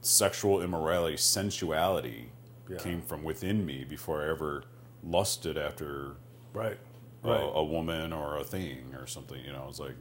sexual 0.00 0.60
immorality, 0.62 1.16
sensuality 1.16 2.30
Yeah. 2.68 2.78
came 2.78 3.00
from 3.00 3.22
within 3.22 3.64
me 3.64 3.84
before 3.84 4.22
I 4.22 4.30
ever 4.30 4.64
lusted 5.04 5.56
after 5.56 6.16
Right. 6.52 6.78
a, 7.22 7.28
Right. 7.28 7.50
a 7.54 7.62
woman 7.64 8.12
or 8.12 8.36
a 8.38 8.44
thing 8.44 8.92
or 8.94 9.06
something. 9.06 9.40
You 9.44 9.52
know, 9.52 9.66
it's 9.68 9.78
like 9.78 9.94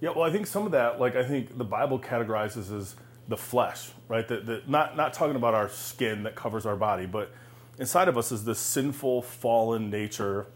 Yeah, 0.00 0.10
well, 0.10 0.22
I 0.22 0.32
think 0.32 0.46
some 0.46 0.64
of 0.64 0.72
that, 0.72 0.98
like 0.98 1.16
I 1.16 1.24
think 1.24 1.56
the 1.58 1.64
Bible 1.64 1.98
categorizes 1.98 2.74
as 2.76 2.94
the 3.28 3.36
flesh, 3.36 3.90
right? 4.08 4.26
That 4.26 4.46
that 4.46 4.68
not 4.68 4.96
not 4.96 5.12
talking 5.12 5.36
about 5.36 5.54
our 5.54 5.68
skin 5.68 6.22
that 6.24 6.34
covers 6.34 6.66
our 6.66 6.76
body, 6.76 7.06
but 7.06 7.30
inside 7.78 8.08
of 8.08 8.16
us 8.16 8.32
is 8.32 8.44
this 8.44 8.58
sinful, 8.58 9.22
fallen 9.22 9.90
nature 9.90 10.46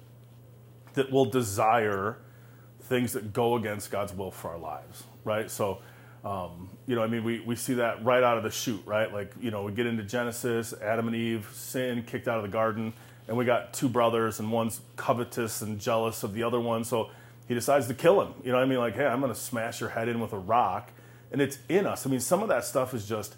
that 0.95 1.11
will 1.11 1.27
desire 1.27 2.19
things 2.83 3.13
that 3.13 3.33
go 3.33 3.57
against 3.57 3.91
God's 3.91 4.15
will 4.15 4.31
for 4.31 4.51
our 4.51 4.59
lives, 4.59 5.05
right? 5.25 5.51
So, 5.51 5.81
um, 6.25 6.71
you 6.87 6.95
know, 6.95 7.03
I 7.03 7.07
mean, 7.07 7.25
we, 7.25 7.41
we 7.41 7.57
see 7.57 7.75
that 7.75 8.05
right 8.05 8.23
out 8.23 8.37
of 8.37 8.45
the 8.45 8.51
chute, 8.51 8.83
right? 8.87 9.13
Like, 9.13 9.33
you 9.41 9.51
know, 9.51 9.63
we 9.63 9.73
get 9.73 9.87
into 9.87 10.03
Genesis, 10.03 10.75
Adam 10.83 11.07
and 11.07 11.17
Eve 11.17 11.49
sin, 11.53 12.05
kicked 12.07 12.29
out 12.29 12.37
of 12.37 12.43
the 12.43 12.51
garden, 12.51 12.93
and 13.27 13.37
we 13.37 13.45
got 13.45 13.73
two 13.73 13.89
brothers, 13.89 14.39
and 14.39 14.53
one's 14.53 14.81
covetous 14.97 15.63
and 15.63 15.81
jealous 15.81 16.23
of 16.23 16.35
the 16.35 16.43
other 16.43 16.61
one. 16.61 16.85
So 16.85 17.11
he 17.47 17.55
decides 17.55 17.87
to 17.89 17.95
kill 17.95 18.21
him. 18.23 18.35
You 18.43 18.53
know 18.53 18.59
what 18.59 18.65
I 18.65 18.69
mean? 18.69 18.79
Like, 18.79 18.95
hey, 18.95 19.07
I'm 19.07 19.21
going 19.21 19.33
to 19.33 19.39
smash 19.39 19.81
your 19.81 19.91
head 19.91 20.09
in 20.09 20.21
with 20.21 20.33
a 20.33 20.39
rock. 20.39 20.91
And 21.33 21.43
it's 21.43 21.59
in 21.69 21.87
us. 21.87 22.07
I 22.07 22.11
mean, 22.11 22.21
some 22.21 22.43
of 22.43 22.49
that 22.49 22.65
stuff 22.65 22.95
is 22.95 23.07
just 23.09 23.37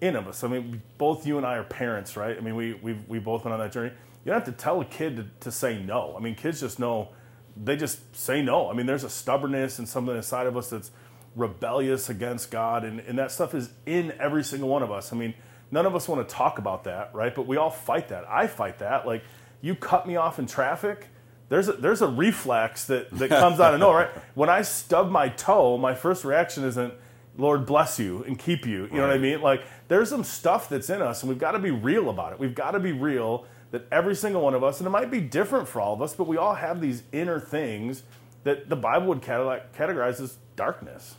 in 0.00 0.16
of 0.16 0.28
us. 0.28 0.44
I 0.44 0.48
mean, 0.48 0.82
both 0.96 1.26
you 1.26 1.38
and 1.38 1.46
I 1.46 1.56
are 1.56 1.64
parents, 1.64 2.16
right? 2.16 2.36
I 2.36 2.40
mean, 2.40 2.54
we, 2.56 2.74
we, 2.74 2.98
we 3.08 3.18
both 3.18 3.44
went 3.44 3.54
on 3.54 3.60
that 3.60 3.72
journey. 3.72 3.90
You 4.24 4.32
don't 4.32 4.34
have 4.34 4.54
to 4.54 4.62
tell 4.62 4.80
a 4.80 4.84
kid 4.84 5.16
to, 5.16 5.26
to 5.40 5.50
say 5.50 5.78
no. 5.78 6.14
I 6.16 6.20
mean, 6.20 6.34
kids 6.34 6.60
just 6.60 6.78
know, 6.78 7.08
they 7.56 7.76
just 7.76 8.14
say 8.14 8.42
no. 8.42 8.70
I 8.70 8.74
mean, 8.74 8.86
there's 8.86 9.04
a 9.04 9.10
stubbornness 9.10 9.78
and 9.78 9.88
something 9.88 10.14
inside 10.14 10.46
of 10.46 10.56
us 10.56 10.70
that's 10.70 10.90
rebellious 11.34 12.08
against 12.08 12.50
God, 12.50 12.84
and, 12.84 13.00
and 13.00 13.18
that 13.18 13.30
stuff 13.30 13.54
is 13.54 13.70
in 13.86 14.12
every 14.18 14.44
single 14.44 14.68
one 14.68 14.82
of 14.82 14.90
us. 14.90 15.12
I 15.12 15.16
mean, 15.16 15.34
none 15.70 15.86
of 15.86 15.94
us 15.94 16.08
want 16.08 16.26
to 16.28 16.34
talk 16.34 16.58
about 16.58 16.84
that, 16.84 17.14
right? 17.14 17.34
But 17.34 17.46
we 17.46 17.56
all 17.56 17.70
fight 17.70 18.08
that. 18.08 18.28
I 18.28 18.46
fight 18.46 18.78
that. 18.80 19.06
Like, 19.06 19.22
you 19.60 19.74
cut 19.74 20.06
me 20.06 20.16
off 20.16 20.38
in 20.38 20.46
traffic, 20.46 21.06
there's 21.48 21.68
a, 21.68 21.72
there's 21.72 22.02
a 22.02 22.08
reflex 22.08 22.84
that, 22.86 23.10
that 23.12 23.28
comes 23.28 23.60
out 23.60 23.74
of 23.74 23.80
nowhere, 23.80 24.12
right? 24.14 24.22
When 24.34 24.48
I 24.48 24.62
stub 24.62 25.10
my 25.10 25.28
toe, 25.28 25.78
my 25.78 25.94
first 25.94 26.24
reaction 26.24 26.64
isn't, 26.64 26.94
Lord 27.36 27.66
bless 27.66 27.98
you 27.98 28.24
and 28.24 28.38
keep 28.38 28.66
you. 28.66 28.86
You 28.86 28.96
know 28.96 29.06
what 29.06 29.14
I 29.14 29.18
mean? 29.18 29.40
Like, 29.40 29.62
there's 29.86 30.08
some 30.10 30.24
stuff 30.24 30.68
that's 30.68 30.90
in 30.90 31.00
us, 31.00 31.22
and 31.22 31.28
we've 31.28 31.38
got 31.38 31.52
to 31.52 31.60
be 31.60 31.70
real 31.70 32.10
about 32.10 32.32
it. 32.32 32.38
We've 32.40 32.54
got 32.54 32.72
to 32.72 32.80
be 32.80 32.92
real 32.92 33.46
that 33.70 33.86
every 33.92 34.16
single 34.16 34.42
one 34.42 34.54
of 34.54 34.64
us, 34.64 34.80
and 34.80 34.86
it 34.86 34.90
might 34.90 35.10
be 35.10 35.20
different 35.20 35.68
for 35.68 35.80
all 35.80 35.94
of 35.94 36.02
us, 36.02 36.14
but 36.14 36.26
we 36.26 36.36
all 36.36 36.54
have 36.54 36.80
these 36.80 37.02
inner 37.12 37.38
things 37.38 38.02
that 38.44 38.68
the 38.68 38.76
Bible 38.76 39.06
would 39.08 39.20
categorize 39.20 40.20
as 40.20 40.36
darkness. 40.56 41.16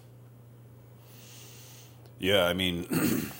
Yeah, 2.17 2.45
I 2.45 2.53
mean, 2.53 2.85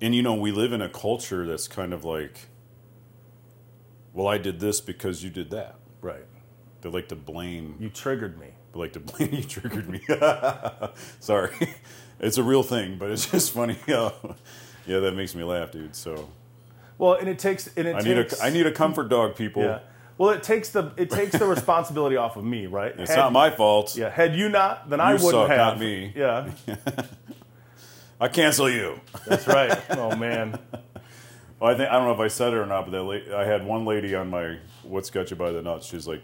and 0.00 0.14
you 0.14 0.22
know, 0.22 0.34
we 0.34 0.52
live 0.52 0.72
in 0.72 0.82
a 0.82 0.88
culture 0.88 1.46
that's 1.46 1.68
kind 1.68 1.94
of 1.94 2.04
like, 2.04 2.48
well, 4.12 4.26
I 4.26 4.38
did 4.38 4.60
this 4.60 4.80
because 4.80 5.22
you 5.24 5.30
did 5.30 5.50
that. 5.50 5.76
Right. 6.00 6.24
They 6.80 6.88
like 6.90 7.08
to 7.08 7.16
blame. 7.16 7.76
You 7.78 7.88
triggered 7.88 8.38
me. 8.38 8.48
They 8.72 8.78
like 8.80 8.92
to 8.94 9.00
blame 9.00 9.30
you. 9.34 9.42
Triggered 9.44 9.88
me. 9.88 10.00
Sorry, 11.20 11.50
it's 12.20 12.38
a 12.38 12.42
real 12.42 12.62
thing, 12.62 12.96
but 12.98 13.10
it's 13.10 13.30
just 13.30 13.52
funny. 13.52 13.76
Uh, 13.88 14.10
yeah, 14.86 14.98
that 15.00 15.12
makes 15.14 15.34
me 15.34 15.44
laugh, 15.44 15.70
dude. 15.70 15.94
So 15.94 16.28
Well, 16.98 17.14
and 17.14 17.28
it 17.28 17.38
takes 17.38 17.68
and 17.76 17.86
it 17.86 17.94
I 17.94 18.00
need 18.00 18.18
a 18.18 18.26
I 18.42 18.50
need 18.50 18.66
a 18.66 18.72
comfort 18.72 19.08
dog, 19.08 19.36
people. 19.36 19.62
yeah. 19.62 19.80
Well, 20.18 20.30
it 20.30 20.42
takes 20.42 20.68
the 20.70 20.92
it 20.96 21.10
takes 21.10 21.38
the 21.38 21.46
responsibility 21.46 22.16
off 22.16 22.36
of 22.36 22.44
me, 22.44 22.66
right? 22.66 22.92
It's 22.98 23.10
Had- 23.10 23.18
not 23.18 23.32
my 23.32 23.50
fault. 23.50 23.96
Yeah, 23.96 24.10
had 24.10 24.34
you 24.34 24.48
not, 24.48 24.90
then 24.90 25.00
I 25.00 25.12
wouldn't 25.14 25.30
suck, 25.30 25.48
have. 25.48 25.58
not 25.58 25.78
me. 25.80 26.12
Yeah, 26.16 26.50
I 28.20 28.28
cancel 28.28 28.68
you. 28.70 29.00
that's 29.26 29.46
right. 29.46 29.78
oh 29.90 30.14
man, 30.16 30.58
Well, 31.62 31.70
I 31.70 31.76
think 31.76 31.90
I 31.90 31.92
don't 31.92 32.06
know 32.08 32.12
if 32.12 32.18
I 32.18 32.26
said 32.26 32.52
it 32.54 32.56
or 32.56 32.66
not, 32.66 32.90
but 32.90 33.00
la- 33.04 33.38
I 33.38 33.44
had 33.44 33.64
one 33.64 33.84
lady 33.84 34.16
on 34.16 34.28
my 34.30 34.58
"What's 34.82 35.10
Got 35.10 35.30
You 35.30 35.36
by 35.36 35.52
the 35.52 35.62
Nuts." 35.62 35.86
She's 35.86 36.08
like, 36.08 36.20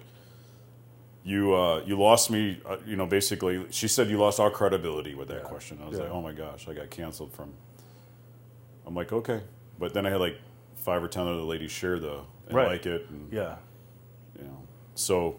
"You, 1.23 1.55
uh, 1.55 1.81
you 1.87 1.97
lost 1.97 2.29
me." 2.29 2.61
Uh, 2.67 2.79
you 2.85 2.97
know, 2.97 3.07
basically, 3.07 3.65
she 3.71 3.87
said 3.87 4.09
you 4.11 4.19
lost 4.19 4.41
all 4.41 4.51
credibility 4.51 5.15
with 5.15 5.29
that 5.29 5.45
question. 5.45 5.79
I 5.81 5.87
was 5.89 5.97
Yeah. 5.97 6.05
like, 6.07 6.13
"Oh 6.13 6.21
my 6.23 6.33
gosh, 6.33 6.67
I 6.67 6.75
got 6.75 6.91
canceled 6.91 7.33
from." 7.33 7.53
I'm 8.85 8.97
like, 8.97 9.13
okay, 9.13 9.43
but 9.79 9.95
then 9.95 10.07
I 10.07 10.11
had 10.11 10.19
like 10.19 10.41
five 10.75 11.05
or 11.05 11.09
ten 11.09 11.29
other 11.29 11.43
ladies 11.43 11.71
share 11.71 12.01
the 12.01 12.23
and 12.49 12.57
Right. 12.57 12.67
like 12.67 12.85
it, 12.87 13.07
and 13.09 13.33
yeah, 13.33 13.59
you 14.37 14.43
know, 14.45 14.57
so 14.97 15.39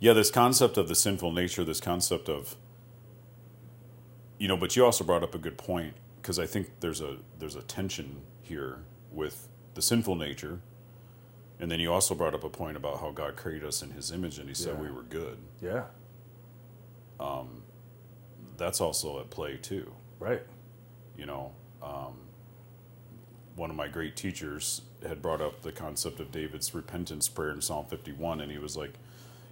yeah, 0.00 0.12
this 0.12 0.30
concept 0.30 0.76
of 0.76 0.86
the 0.86 0.94
sinful 0.94 1.32
nature, 1.32 1.64
this 1.64 1.80
concept 1.80 2.28
of 2.28 2.56
you 4.38 4.48
know, 4.48 4.56
but 4.58 4.76
you 4.76 4.84
also 4.84 5.02
brought 5.02 5.22
up 5.22 5.34
a 5.34 5.38
good 5.38 5.56
point 5.56 5.94
because 6.22 6.38
I 6.38 6.46
think 6.46 6.70
there's 6.80 7.00
a 7.00 7.16
there's 7.38 7.56
a 7.56 7.62
tension 7.62 8.22
here 8.42 8.78
with 9.10 9.48
the 9.74 9.82
sinful 9.82 10.14
nature, 10.16 10.60
and 11.58 11.70
then 11.70 11.80
you 11.80 11.92
also 11.92 12.14
brought 12.14 12.34
up 12.34 12.44
a 12.44 12.48
point 12.48 12.76
about 12.76 13.00
how 13.00 13.10
God 13.10 13.36
created 13.36 13.66
us 13.66 13.82
in 13.82 13.90
His 13.90 14.10
image 14.12 14.38
and 14.38 14.48
He 14.48 14.54
said 14.54 14.74
Yeah. 14.76 14.82
we 14.82 14.90
were 14.90 15.02
good. 15.02 15.38
yeah, 15.60 15.84
That's 18.56 18.80
also 18.80 19.18
at 19.20 19.30
play 19.30 19.56
too. 19.56 19.92
right. 20.20 20.42
You 21.16 21.26
know, 21.26 21.52
um, 21.82 22.14
one 23.56 23.68
of 23.70 23.76
my 23.76 23.88
great 23.88 24.16
teachers 24.16 24.82
had 25.06 25.20
brought 25.20 25.40
up 25.42 25.62
the 25.62 25.72
concept 25.72 26.20
of 26.20 26.30
David's 26.32 26.74
repentance 26.74 27.28
prayer 27.28 27.50
in 27.50 27.60
Psalm 27.60 27.84
51, 27.86 28.40
and 28.40 28.50
he 28.50 28.56
was 28.58 28.76
like, 28.76 28.94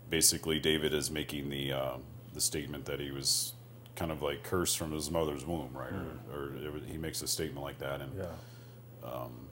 basically, 0.09 0.59
David 0.59 0.95
is 0.95 1.11
making 1.11 1.51
the 1.51 1.73
uh, 1.73 1.97
the 2.33 2.41
statement 2.41 2.85
that 2.87 3.01
he 3.01 3.11
was 3.11 3.53
kind 3.97 4.11
of 4.11 4.23
like 4.23 4.43
cursed 4.43 4.79
from 4.79 4.93
his 4.93 5.11
mother's 5.11 5.45
womb, 5.45 5.71
right? 5.75 5.93
Or, 5.93 5.99
hmm. 5.99 6.35
or 6.35 6.77
it 6.79 6.85
he 6.87 6.99
makes 6.99 7.23
a 7.23 7.27
statement 7.29 7.63
like 7.63 7.79
that, 7.79 8.01
and 8.01 8.13
Yeah, 8.17 9.09
um, 9.11 9.49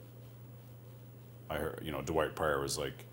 I 1.49 1.57
heard, 1.57 1.79
you 1.83 1.91
know, 1.91 2.01
Dwight 2.01 2.35
Pryor 2.35 2.59
was 2.61 2.77
like, 2.77 3.05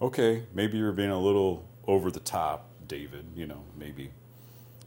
okay, 0.00 0.44
maybe 0.54 0.78
you're 0.78 0.92
being 0.92 1.10
a 1.10 1.20
little 1.20 1.66
over 1.86 2.10
the 2.10 2.20
top, 2.20 2.68
David, 2.86 3.24
you 3.34 3.46
know, 3.46 3.62
maybe. 3.76 4.10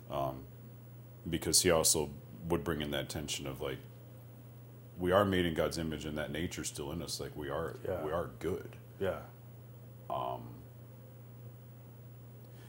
Um, 0.09 0.43
because 1.29 1.61
he 1.61 1.71
also 1.71 2.09
would 2.49 2.63
bring 2.63 2.81
in 2.81 2.91
that 2.91 3.09
tension 3.09 3.47
of 3.47 3.61
like, 3.61 3.77
we 4.99 5.11
are 5.11 5.25
made 5.25 5.45
in 5.45 5.53
God's 5.55 5.77
image 5.77 6.05
and 6.05 6.17
that 6.17 6.31
nature's 6.31 6.67
still 6.67 6.91
in 6.91 7.01
us. 7.01 7.19
Like 7.19 7.35
we 7.35 7.49
are, 7.49 7.77
Yeah. 7.87 8.03
we 8.03 8.11
are 8.11 8.29
good. 8.39 8.75
yeah, 8.99 9.19
um, 10.09 10.41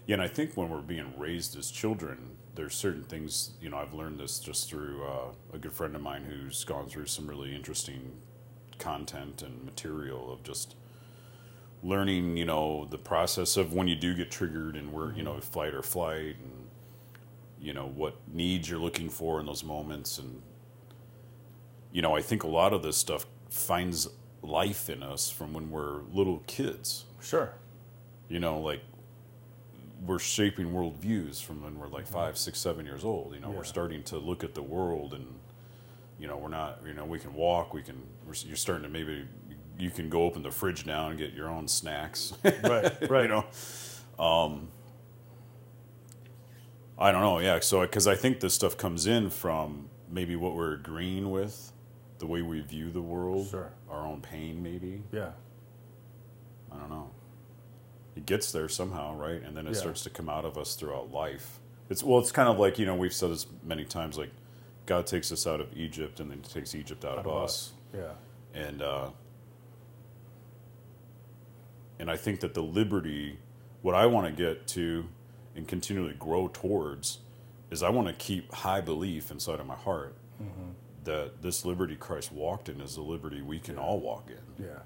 Yeah, 0.06 0.14
and 0.14 0.22
I 0.22 0.28
think 0.28 0.56
when 0.56 0.68
we're 0.68 0.80
being 0.80 1.14
raised 1.16 1.56
as 1.58 1.70
children, 1.70 2.36
there's 2.54 2.74
certain 2.74 3.04
things, 3.04 3.52
you 3.60 3.70
know, 3.70 3.78
I've 3.78 3.94
learned 3.94 4.18
this 4.20 4.40
just 4.40 4.68
through 4.68 5.04
uh, 5.04 5.32
a 5.54 5.58
good 5.58 5.72
friend 5.72 5.94
of 5.94 6.02
mine 6.02 6.24
who's 6.24 6.64
gone 6.64 6.88
through 6.88 7.06
some 7.06 7.26
really 7.28 7.54
interesting 7.54 8.20
content 8.78 9.42
and 9.42 9.64
material 9.64 10.32
of 10.32 10.42
just 10.42 10.74
learning, 11.82 12.36
you 12.36 12.44
know, 12.44 12.86
the 12.90 12.98
process 12.98 13.56
of 13.56 13.72
when 13.72 13.88
you 13.88 13.96
do 13.96 14.14
get 14.14 14.30
triggered 14.30 14.76
and 14.76 14.92
where, 14.92 15.12
you 15.12 15.22
know, 15.22 15.40
flight 15.40 15.74
or 15.74 15.82
flight 15.82 16.36
and, 16.42 16.68
you 17.60 17.72
know, 17.72 17.86
what 17.86 18.16
needs 18.32 18.68
you're 18.68 18.80
looking 18.80 19.08
for 19.08 19.40
in 19.40 19.46
those 19.46 19.64
moments. 19.64 20.18
And, 20.18 20.42
you 21.92 22.02
know, 22.02 22.16
I 22.16 22.22
think 22.22 22.42
a 22.42 22.48
lot 22.48 22.72
of 22.72 22.82
this 22.82 22.96
stuff 22.96 23.26
finds 23.50 24.08
life 24.42 24.90
in 24.90 25.02
us 25.02 25.30
from 25.30 25.52
when 25.52 25.70
we're 25.70 26.00
little 26.12 26.42
kids 26.46 27.04
sure. 27.20 27.54
you 28.28 28.40
know, 28.40 28.58
like 28.60 28.82
we're 30.06 30.18
shaping 30.18 30.72
worldviews 30.72 31.42
from 31.42 31.62
when 31.62 31.78
we're 31.78 31.88
like 31.88 32.06
five, 32.06 32.36
six, 32.36 32.58
seven 32.58 32.84
years 32.86 33.04
old. 33.04 33.34
You 33.34 33.40
know, 33.40 33.50
Yeah. 33.50 33.56
we're 33.58 33.64
starting 33.64 34.02
to 34.04 34.18
look 34.18 34.42
at 34.44 34.54
the 34.54 34.62
world, 34.62 35.14
and 35.14 35.26
you 36.18 36.26
know, 36.26 36.36
we're 36.36 36.48
not. 36.48 36.80
You 36.86 36.94
know, 36.94 37.04
we 37.04 37.18
can 37.18 37.34
walk. 37.34 37.72
We 37.74 37.82
can. 37.82 38.02
We're, 38.26 38.34
you're 38.46 38.56
starting 38.56 38.82
to 38.84 38.88
maybe 38.88 39.26
you 39.78 39.90
can 39.90 40.08
go 40.08 40.24
open 40.24 40.42
the 40.42 40.50
fridge 40.50 40.86
now 40.86 41.08
and 41.08 41.18
get 41.18 41.32
your 41.32 41.48
own 41.48 41.66
snacks. 41.68 42.34
Right, 42.44 43.10
right. 43.10 43.22
you 43.22 43.28
know, 43.28 43.44
um, 44.22 44.68
I 46.98 47.10
don't 47.10 47.22
know. 47.22 47.38
Yeah, 47.38 47.58
so 47.60 47.80
because 47.82 48.06
I 48.06 48.14
think 48.14 48.40
this 48.40 48.54
stuff 48.54 48.76
comes 48.76 49.06
in 49.06 49.30
from 49.30 49.88
maybe 50.10 50.36
what 50.36 50.54
we're 50.54 50.74
agreeing 50.74 51.30
with, 51.30 51.72
the 52.18 52.26
way 52.26 52.42
we 52.42 52.60
view 52.60 52.90
the 52.90 53.00
world, 53.00 53.48
Sure. 53.48 53.72
our 53.90 54.06
own 54.06 54.20
pain, 54.20 54.62
maybe. 54.62 55.02
Yeah, 55.10 55.30
I 56.70 56.76
don't 56.76 56.90
know. 56.90 57.10
It 58.16 58.26
gets 58.26 58.52
there 58.52 58.68
somehow, 58.68 59.14
right? 59.16 59.42
And 59.42 59.56
then 59.56 59.66
it 59.66 59.74
Yeah. 59.74 59.80
starts 59.80 60.02
to 60.04 60.10
come 60.10 60.28
out 60.28 60.44
of 60.44 60.58
us 60.58 60.74
throughout 60.74 61.10
life. 61.10 61.58
It's 61.88 62.02
well, 62.04 62.18
it's 62.20 62.32
kind 62.32 62.48
of 62.48 62.58
like 62.58 62.78
you 62.78 62.86
know 62.86 62.94
we've 62.94 63.12
said 63.12 63.30
this 63.30 63.46
many 63.62 63.84
times. 63.84 64.16
Like 64.18 64.30
God 64.86 65.06
takes 65.06 65.30
us 65.32 65.46
out 65.46 65.60
of 65.60 65.68
Egypt, 65.76 66.20
and 66.20 66.30
then 66.30 66.38
He 66.42 66.48
takes 66.52 66.74
Egypt 66.74 67.04
out, 67.04 67.18
of, 67.18 67.26
us. 67.28 67.72
Yeah, 67.94 68.12
And 68.54 68.82
uh, 68.82 69.10
and 71.98 72.10
I 72.10 72.16
think 72.16 72.40
that 72.40 72.54
the 72.54 72.62
liberty, 72.62 73.38
what 73.82 73.94
I 73.94 74.06
want 74.06 74.26
to 74.26 74.32
get 74.32 74.66
to, 74.68 75.06
and 75.54 75.66
continually 75.68 76.14
grow 76.18 76.48
towards, 76.48 77.18
is 77.70 77.82
I 77.82 77.90
want 77.90 78.08
to 78.08 78.14
keep 78.14 78.52
high 78.52 78.80
belief 78.80 79.30
inside 79.30 79.60
of 79.60 79.66
my 79.66 79.76
heart 79.76 80.16
Mm-hmm. 80.42 80.70
that 81.04 81.40
this 81.42 81.64
liberty 81.64 81.94
Christ 81.94 82.32
walked 82.32 82.68
in 82.68 82.80
is 82.80 82.96
the 82.96 83.02
liberty 83.02 83.42
we 83.42 83.60
can 83.60 83.78
all 83.78 84.00
walk 84.00 84.28
in. 84.28 84.64
yeah, 84.64 84.78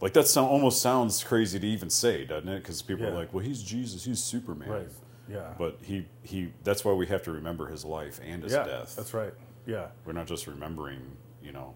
Like 0.00 0.12
that 0.14 0.26
sound 0.26 0.48
almost 0.50 0.80
sounds 0.80 1.22
crazy 1.22 1.60
to 1.60 1.66
even 1.66 1.90
say, 1.90 2.24
doesn't 2.24 2.48
it? 2.48 2.58
Because 2.58 2.80
people 2.82 3.06
are 3.06 3.10
like, 3.14 3.34
"Well, 3.34 3.44
he's 3.44 3.62
Jesus, 3.62 4.04
he's 4.04 4.22
Superman." 4.22 4.68
right. 4.70 4.88
Yeah, 5.28 5.54
But 5.58 5.78
he 5.82 6.06
he 6.22 6.52
that's 6.64 6.84
why 6.84 6.92
we 6.92 7.06
have 7.06 7.22
to 7.24 7.30
remember 7.32 7.68
his 7.68 7.84
life 7.84 8.18
and 8.24 8.42
his 8.42 8.52
yeah, 8.52 8.64
death. 8.64 8.96
that's 8.96 9.14
right. 9.14 9.32
Yeah, 9.66 9.88
We're 10.04 10.12
not 10.14 10.26
just 10.26 10.46
remembering, 10.48 11.00
you 11.42 11.52
know. 11.52 11.74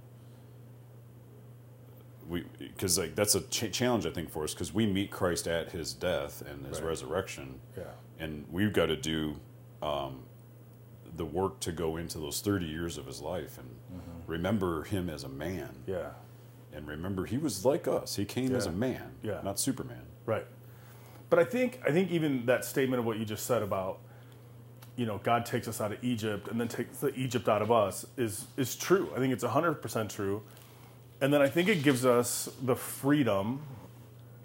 We 2.28 2.44
because 2.58 2.98
like 2.98 3.14
that's 3.14 3.34
a 3.34 3.42
ch- 3.42 3.70
challenge 3.70 4.06
I 4.06 4.10
think 4.10 4.30
for 4.30 4.44
us 4.44 4.54
because 4.54 4.72
we 4.72 4.86
meet 4.86 5.10
Christ 5.10 5.46
at 5.46 5.70
his 5.72 5.92
death 5.92 6.42
and 6.50 6.64
his 6.66 6.80
Right. 6.80 6.88
resurrection, 6.88 7.60
yeah, 7.76 7.84
and 8.18 8.46
we've 8.50 8.72
got 8.72 8.86
to 8.86 8.96
do 8.96 9.36
um, 9.82 10.22
the 11.16 11.26
work 11.26 11.60
to 11.60 11.70
go 11.72 11.98
into 11.98 12.18
those 12.18 12.40
thirty 12.40 12.64
years 12.66 12.96
of 12.96 13.06
his 13.06 13.20
life 13.20 13.58
and 13.58 13.68
Mm-hmm. 13.94 14.32
remember 14.32 14.82
him 14.84 15.08
as 15.10 15.22
a 15.22 15.28
man 15.28 15.68
yeah. 15.86 16.08
And 16.74 16.86
remember 16.88 17.24
he 17.26 17.38
was 17.38 17.64
like 17.64 17.86
us. 17.88 18.16
He 18.16 18.24
came 18.24 18.54
as 18.54 18.66
a 18.66 18.72
man, 18.72 19.12
Yeah. 19.22 19.40
not 19.42 19.58
Superman. 19.58 20.02
Right. 20.26 20.46
But 21.30 21.38
I 21.38 21.44
think 21.44 21.80
I 21.86 21.90
think 21.90 22.10
even 22.10 22.46
that 22.46 22.64
statement 22.64 23.00
of 23.00 23.06
what 23.06 23.18
you 23.18 23.24
just 23.24 23.46
said 23.46 23.62
about 23.62 23.98
you 24.96 25.06
know 25.06 25.18
God 25.18 25.44
takes 25.46 25.66
us 25.66 25.80
out 25.80 25.92
of 25.92 26.02
Egypt 26.04 26.48
and 26.48 26.60
then 26.60 26.68
takes 26.68 26.98
the 26.98 27.12
Egypt 27.14 27.48
out 27.48 27.62
of 27.62 27.72
us 27.72 28.06
is 28.16 28.46
is 28.56 28.76
true. 28.76 29.10
I 29.14 29.18
think 29.18 29.32
it's 29.32 29.44
100% 29.44 30.08
true. 30.08 30.42
And 31.20 31.32
then 31.32 31.40
I 31.40 31.48
think 31.48 31.68
it 31.68 31.82
gives 31.82 32.04
us 32.04 32.48
the 32.62 32.76
freedom 32.76 33.62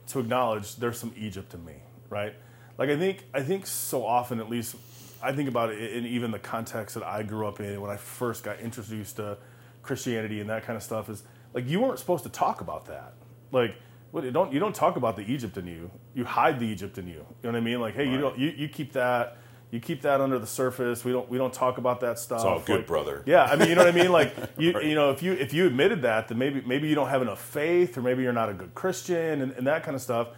to 0.07 0.19
acknowledge 0.19 0.75
there's 0.77 0.97
some 0.97 1.13
Egypt 1.17 1.53
in 1.53 1.63
me, 1.65 1.75
right? 2.09 2.33
Like 2.77 2.89
I 2.89 2.97
think 2.97 3.25
I 3.33 3.43
think 3.43 3.67
so 3.67 4.05
often 4.05 4.39
at 4.39 4.49
least 4.49 4.75
I 5.21 5.33
think 5.33 5.49
about 5.49 5.69
it 5.71 5.93
in 5.93 6.05
even 6.05 6.31
the 6.31 6.39
context 6.39 6.95
that 6.95 7.03
I 7.03 7.23
grew 7.23 7.45
up 7.47 7.59
in 7.59 7.81
when 7.81 7.91
I 7.91 7.97
first 7.97 8.43
got 8.43 8.59
introduced 8.61 9.17
to 9.17 9.37
Christianity 9.83 10.39
and 10.39 10.49
that 10.49 10.63
kind 10.63 10.77
of 10.77 10.83
stuff 10.83 11.09
is 11.09 11.23
like 11.53 11.67
you 11.67 11.79
weren't 11.79 11.99
supposed 11.99 12.23
to 12.23 12.29
talk 12.29 12.61
about 12.61 12.85
that. 12.87 13.13
Like 13.51 13.75
what, 14.11 14.23
you 14.23 14.31
don't 14.31 14.51
you 14.53 14.59
don't 14.59 14.75
talk 14.75 14.95
about 14.95 15.15
the 15.15 15.23
Egypt 15.31 15.57
in 15.57 15.67
you. 15.67 15.89
You 16.13 16.25
hide 16.25 16.59
the 16.59 16.65
Egypt 16.65 16.97
in 16.97 17.07
you. 17.07 17.13
You 17.13 17.19
know 17.43 17.51
what 17.51 17.55
I 17.55 17.59
mean? 17.61 17.79
Like 17.79 17.95
hey, 17.95 18.05
you 18.05 18.11
Right. 18.13 18.21
don't 18.21 18.37
you, 18.39 18.49
you 18.49 18.67
keep 18.69 18.93
that 18.93 19.37
you 19.71 19.79
keep 19.79 20.01
that 20.01 20.19
under 20.19 20.39
the 20.39 20.47
surface. 20.47 21.05
We 21.05 21.11
don't 21.11 21.29
we 21.29 21.37
don't 21.37 21.53
talk 21.53 21.77
about 21.77 21.99
that 22.01 22.17
stuff. 22.17 22.39
It's 22.39 22.45
all 22.45 22.59
good, 22.59 22.77
Like, 22.77 22.87
brother. 22.87 23.21
yeah, 23.27 23.43
I 23.45 23.55
mean, 23.55 23.69
you 23.69 23.75
know 23.75 23.83
what 23.85 23.93
I 23.93 23.97
mean. 23.97 24.11
Like 24.11 24.33
you, 24.57 24.71
Right. 24.73 24.85
you 24.85 24.95
know, 24.95 25.11
if 25.11 25.21
you 25.21 25.33
if 25.33 25.53
you 25.53 25.67
admitted 25.67 26.01
that, 26.03 26.27
then 26.27 26.37
maybe 26.39 26.61
maybe 26.65 26.87
you 26.87 26.95
don't 26.95 27.09
have 27.09 27.21
enough 27.21 27.39
faith, 27.41 27.97
or 27.97 28.01
maybe 28.01 28.23
you're 28.23 28.33
not 28.33 28.49
a 28.49 28.53
good 28.53 28.73
Christian, 28.73 29.41
and, 29.41 29.51
and 29.53 29.67
that 29.67 29.83
kind 29.83 29.93
of 29.95 30.01
stuff. 30.01 30.29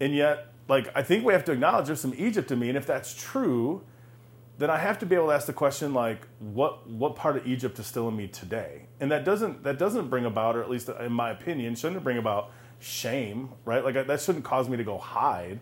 And 0.00 0.14
yet, 0.14 0.52
like 0.68 0.88
I 0.94 1.02
think 1.02 1.24
we 1.24 1.32
have 1.32 1.44
to 1.46 1.52
acknowledge 1.52 1.86
there's 1.86 2.00
some 2.00 2.14
Egypt 2.16 2.52
in 2.52 2.58
me, 2.60 2.68
and 2.68 2.78
if 2.78 2.86
that's 2.86 3.14
true, 3.20 3.82
then 4.58 4.70
I 4.70 4.78
have 4.78 4.98
to 4.98 5.06
be 5.06 5.14
able 5.14 5.28
to 5.28 5.32
ask 5.32 5.46
the 5.46 5.52
question 5.52 5.94
like, 5.94 6.26
what 6.40 6.88
what 6.88 7.14
part 7.14 7.36
of 7.36 7.46
Egypt 7.46 7.78
is 7.78 7.86
still 7.86 8.08
in 8.08 8.16
me 8.16 8.26
today? 8.26 8.86
And 9.00 9.10
that 9.12 9.24
doesn't 9.24 9.62
that 9.62 9.78
doesn't 9.78 10.08
bring 10.08 10.24
about, 10.24 10.56
or 10.56 10.62
at 10.62 10.68
least 10.68 10.88
in 10.88 11.12
my 11.12 11.30
opinion, 11.30 11.76
shouldn't 11.76 12.02
bring 12.02 12.18
about 12.18 12.50
shame, 12.80 13.50
right? 13.64 13.84
Like 13.84 14.06
that 14.06 14.20
shouldn't 14.20 14.44
cause 14.44 14.68
me 14.68 14.76
to 14.76 14.84
go 14.84 14.98
hide. 14.98 15.60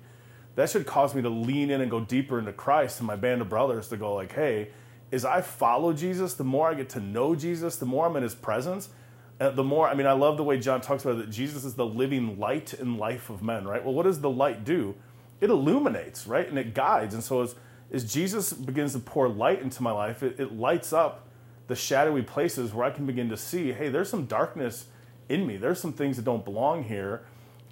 That 0.55 0.71
should 0.71 0.87
cause 0.87 1.15
me 1.15 1.21
to 1.21 1.29
lean 1.29 1.71
in 1.71 1.83
and 1.83 1.91
go 1.91 2.01
deeper 2.01 2.39
into 2.39 2.53
Christ 2.55 2.99
and 3.01 3.07
my 3.07 3.17
band 3.17 3.43
of 3.43 3.51
brothers 3.51 3.89
to 3.89 3.99
go 3.99 4.15
like, 4.15 4.33
hey, 4.33 4.71
as 5.13 5.27
I 5.27 5.43
follow 5.43 5.93
Jesus, 5.93 6.33
the 6.35 6.45
more 6.45 6.71
I 6.71 6.75
get 6.75 6.89
to 6.91 7.01
know 7.01 7.35
Jesus, 7.35 7.77
the 7.77 7.87
more 7.87 8.07
I'm 8.07 8.17
in 8.17 8.23
His 8.23 8.35
presence. 8.35 8.89
Uh, 9.39 9.51
the 9.51 9.63
more, 9.63 9.87
I 9.87 9.93
mean, 9.93 10.07
I 10.07 10.13
love 10.13 10.39
the 10.39 10.45
way 10.45 10.59
John 10.59 10.81
talks 10.81 11.05
about 11.05 11.17
it, 11.17 11.27
that 11.27 11.31
Jesus 11.31 11.67
is 11.67 11.75
the 11.75 11.85
living 11.85 12.39
light 12.39 12.73
and 12.73 12.97
life 12.97 13.29
of 13.29 13.43
men, 13.43 13.69
right? 13.69 13.85
Well, 13.85 13.93
what 13.93 14.05
does 14.05 14.23
the 14.23 14.31
light 14.31 14.65
do? 14.65 14.95
It 15.43 15.51
illuminates, 15.51 16.27
right? 16.27 16.49
And 16.49 16.59
it 16.59 16.73
guides. 16.73 17.13
And 17.13 17.23
so 17.23 17.43
as, 17.43 17.55
as 17.93 18.13
Jesus 18.13 18.53
begins 18.53 18.93
to 18.93 18.99
pour 18.99 19.29
light 19.29 19.63
into 19.63 19.83
my 19.83 19.93
life, 19.93 20.23
it, 20.23 20.41
it 20.41 20.53
lights 20.53 20.93
up 20.93 21.27
the 21.69 21.77
shadowy 21.77 22.23
places 22.23 22.73
where 22.73 22.85
I 22.85 22.91
can 22.91 23.07
begin 23.07 23.29
to 23.31 23.37
see, 23.37 23.73
hey, 23.73 23.89
there's 23.89 24.09
some 24.09 24.27
darkness 24.27 24.87
in 25.29 25.47
me. 25.47 25.57
There's 25.57 25.81
some 25.81 25.93
things 25.93 26.17
that 26.17 26.25
don't 26.25 26.45
belong 26.45 26.85
here. 26.85 27.23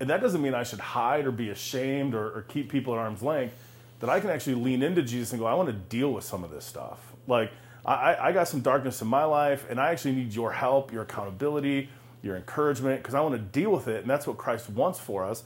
And 0.00 0.10
that 0.10 0.20
doesn't 0.20 0.42
mean 0.42 0.54
I 0.54 0.64
should 0.64 0.80
hide 0.80 1.26
or 1.26 1.30
be 1.30 1.50
ashamed 1.50 2.14
or, 2.14 2.26
or 2.36 2.42
keep 2.42 2.70
people 2.70 2.94
at 2.94 2.98
arm's 2.98 3.22
length. 3.22 3.54
That 4.00 4.10
I 4.10 4.20
can 4.20 4.30
actually 4.30 4.56
lean 4.56 4.82
into 4.82 5.02
Jesus 5.02 5.32
and 5.32 5.40
go, 5.40 5.46
I 5.46 5.54
want 5.54 5.68
to 5.68 5.72
deal 5.72 6.12
with 6.12 6.24
some 6.24 6.42
of 6.42 6.50
this 6.50 6.64
stuff. 6.64 6.98
Like, 7.26 7.52
I, 7.86 8.16
I 8.20 8.32
got 8.32 8.48
some 8.48 8.60
darkness 8.60 9.00
in 9.02 9.08
my 9.08 9.24
life, 9.24 9.66
and 9.70 9.78
I 9.78 9.90
actually 9.90 10.12
need 10.12 10.34
your 10.34 10.52
help, 10.52 10.92
your 10.92 11.02
accountability, 11.02 11.90
your 12.22 12.36
encouragement, 12.36 13.02
because 13.02 13.14
I 13.14 13.20
want 13.20 13.34
to 13.34 13.40
deal 13.40 13.70
with 13.70 13.88
it. 13.88 14.00
And 14.00 14.10
that's 14.10 14.26
what 14.26 14.36
Christ 14.36 14.68
wants 14.70 14.98
for 14.98 15.24
us. 15.24 15.44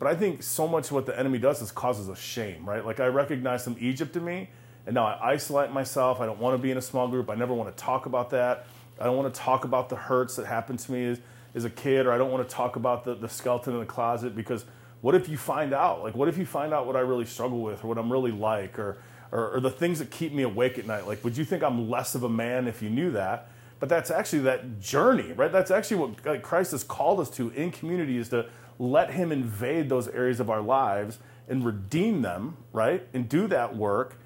But 0.00 0.08
I 0.08 0.16
think 0.16 0.42
so 0.42 0.66
much 0.66 0.86
of 0.86 0.92
what 0.92 1.04
the 1.04 1.16
enemy 1.16 1.38
does 1.38 1.60
is 1.60 1.70
causes 1.70 2.08
a 2.08 2.16
shame, 2.16 2.66
right? 2.66 2.84
Like, 2.84 3.00
I 3.00 3.06
recognize 3.06 3.62
some 3.62 3.76
Egypt 3.78 4.16
in 4.16 4.24
me, 4.24 4.48
and 4.86 4.94
now 4.94 5.04
I 5.04 5.32
isolate 5.32 5.72
myself. 5.72 6.20
I 6.20 6.26
don't 6.26 6.40
want 6.40 6.54
to 6.54 6.58
be 6.62 6.70
in 6.70 6.78
a 6.78 6.82
small 6.82 7.06
group. 7.06 7.28
I 7.28 7.34
never 7.34 7.52
want 7.52 7.76
to 7.76 7.80
talk 7.80 8.06
about 8.06 8.30
that. 8.30 8.64
I 8.98 9.04
don't 9.04 9.18
want 9.18 9.32
to 9.32 9.38
talk 9.38 9.64
about 9.64 9.90
the 9.90 9.96
hurts 9.96 10.36
that 10.36 10.46
happened 10.46 10.78
to 10.78 10.92
me 10.92 11.04
as, 11.04 11.20
as 11.54 11.66
a 11.66 11.70
kid, 11.70 12.06
or 12.06 12.12
I 12.12 12.18
don't 12.18 12.30
want 12.32 12.48
to 12.48 12.54
talk 12.54 12.76
about 12.76 13.04
the, 13.04 13.14
the 13.14 13.28
skeleton 13.28 13.74
in 13.74 13.80
the 13.80 13.86
closet 13.86 14.34
because 14.34 14.64
what 15.02 15.14
if 15.14 15.28
you 15.28 15.36
find 15.36 15.74
out? 15.74 16.02
Like, 16.02 16.14
what 16.14 16.28
if 16.28 16.38
you 16.38 16.46
find 16.46 16.72
out 16.72 16.86
what 16.86 16.96
I 16.96 17.00
really 17.00 17.26
struggle 17.26 17.60
with, 17.60 17.84
or 17.84 17.88
what 17.88 17.98
I'm 17.98 18.10
really 18.10 18.32
like, 18.32 18.78
or, 18.78 18.96
or, 19.32 19.56
or 19.56 19.60
the 19.60 19.70
things 19.70 19.98
that 19.98 20.10
keep 20.10 20.32
me 20.32 20.44
awake 20.44 20.78
at 20.78 20.86
night? 20.86 21.06
Like, 21.06 21.22
would 21.24 21.36
you 21.36 21.44
think 21.44 21.62
I'm 21.62 21.90
less 21.90 22.14
of 22.14 22.22
a 22.22 22.28
man 22.28 22.66
if 22.68 22.80
you 22.80 22.88
knew 22.88 23.10
that? 23.12 23.50
But 23.78 23.90
that's 23.90 24.10
actually 24.10 24.40
that 24.40 24.80
journey, 24.80 25.32
right? 25.32 25.52
That's 25.52 25.70
actually 25.70 25.98
what 25.98 26.42
Christ 26.42 26.72
has 26.72 26.84
called 26.84 27.20
us 27.20 27.28
to 27.30 27.50
in 27.50 27.70
community 27.70 28.16
is 28.16 28.30
to 28.30 28.46
let 28.80 29.12
Him 29.12 29.30
invade 29.30 29.88
those 29.88 30.08
areas 30.08 30.40
of 30.40 30.50
our 30.50 30.60
lives 30.60 31.20
and 31.48 31.64
redeem 31.64 32.22
them, 32.22 32.56
right? 32.72 33.06
And 33.14 33.28
do 33.28 33.46
that 33.46 33.76
work 33.76 34.16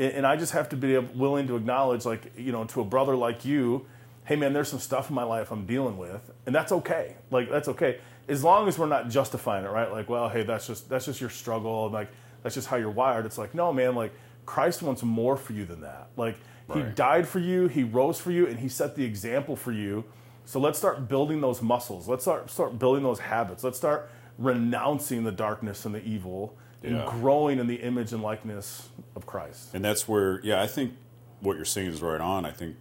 and 0.00 0.26
I 0.26 0.36
just 0.36 0.52
have 0.52 0.70
to 0.70 0.76
be 0.76 0.96
willing 0.96 1.46
to 1.48 1.56
acknowledge, 1.56 2.06
like, 2.06 2.32
you 2.36 2.52
know, 2.52 2.64
to 2.64 2.80
a 2.80 2.84
brother 2.84 3.14
like 3.14 3.44
you, 3.44 3.86
hey 4.24 4.34
man, 4.34 4.54
there's 4.54 4.68
some 4.68 4.78
stuff 4.78 5.10
in 5.10 5.14
my 5.14 5.24
life 5.24 5.50
I'm 5.50 5.66
dealing 5.66 5.98
with, 5.98 6.30
and 6.46 6.54
that's 6.54 6.72
okay. 6.72 7.16
Like, 7.30 7.50
that's 7.50 7.68
okay. 7.68 7.98
As 8.26 8.42
long 8.42 8.66
as 8.66 8.78
we're 8.78 8.86
not 8.86 9.10
justifying 9.10 9.64
it, 9.64 9.68
right? 9.68 9.92
Like, 9.92 10.08
well, 10.08 10.30
hey, 10.30 10.42
that's 10.42 10.66
just 10.66 10.88
that's 10.88 11.04
just 11.04 11.20
your 11.20 11.30
struggle, 11.30 11.84
and 11.84 11.92
like 11.92 12.08
that's 12.42 12.54
just 12.54 12.68
how 12.68 12.76
you're 12.76 12.90
wired. 12.90 13.26
It's 13.26 13.36
like, 13.36 13.54
no, 13.54 13.72
man, 13.74 13.94
like 13.94 14.14
Christ 14.46 14.82
wants 14.82 15.02
more 15.02 15.36
for 15.36 15.52
you 15.52 15.66
than 15.66 15.82
that. 15.82 16.08
Like, 16.16 16.36
He 16.72 16.82
died 16.94 17.28
for 17.28 17.40
you, 17.40 17.66
He 17.66 17.82
rose 17.82 18.18
for 18.18 18.30
you, 18.30 18.46
and 18.46 18.58
He 18.58 18.68
set 18.68 18.96
the 18.96 19.04
example 19.04 19.54
for 19.54 19.72
you. 19.72 20.04
So 20.44 20.58
let's 20.60 20.78
start 20.78 21.08
building 21.08 21.40
those 21.40 21.62
muscles. 21.62 22.08
Let's 22.08 22.24
start 22.24 22.50
start 22.50 22.78
building 22.78 23.02
those 23.02 23.20
habits. 23.20 23.62
Let's 23.64 23.78
start 23.78 24.10
renouncing 24.38 25.24
the 25.24 25.32
darkness 25.32 25.84
and 25.84 25.94
the 25.94 26.02
evil 26.04 26.56
and 26.82 26.96
Yeah. 26.96 27.06
growing 27.20 27.58
in 27.58 27.66
the 27.66 27.76
image 27.76 28.12
and 28.12 28.22
likeness 28.22 28.88
of 29.14 29.26
Christ. 29.26 29.74
And 29.74 29.84
that's 29.84 30.08
where, 30.08 30.40
yeah, 30.42 30.62
I 30.62 30.66
think 30.66 30.94
what 31.40 31.56
you're 31.56 31.64
saying 31.66 31.88
is 31.88 32.00
right 32.02 32.20
on. 32.20 32.44
I 32.46 32.50
think, 32.52 32.76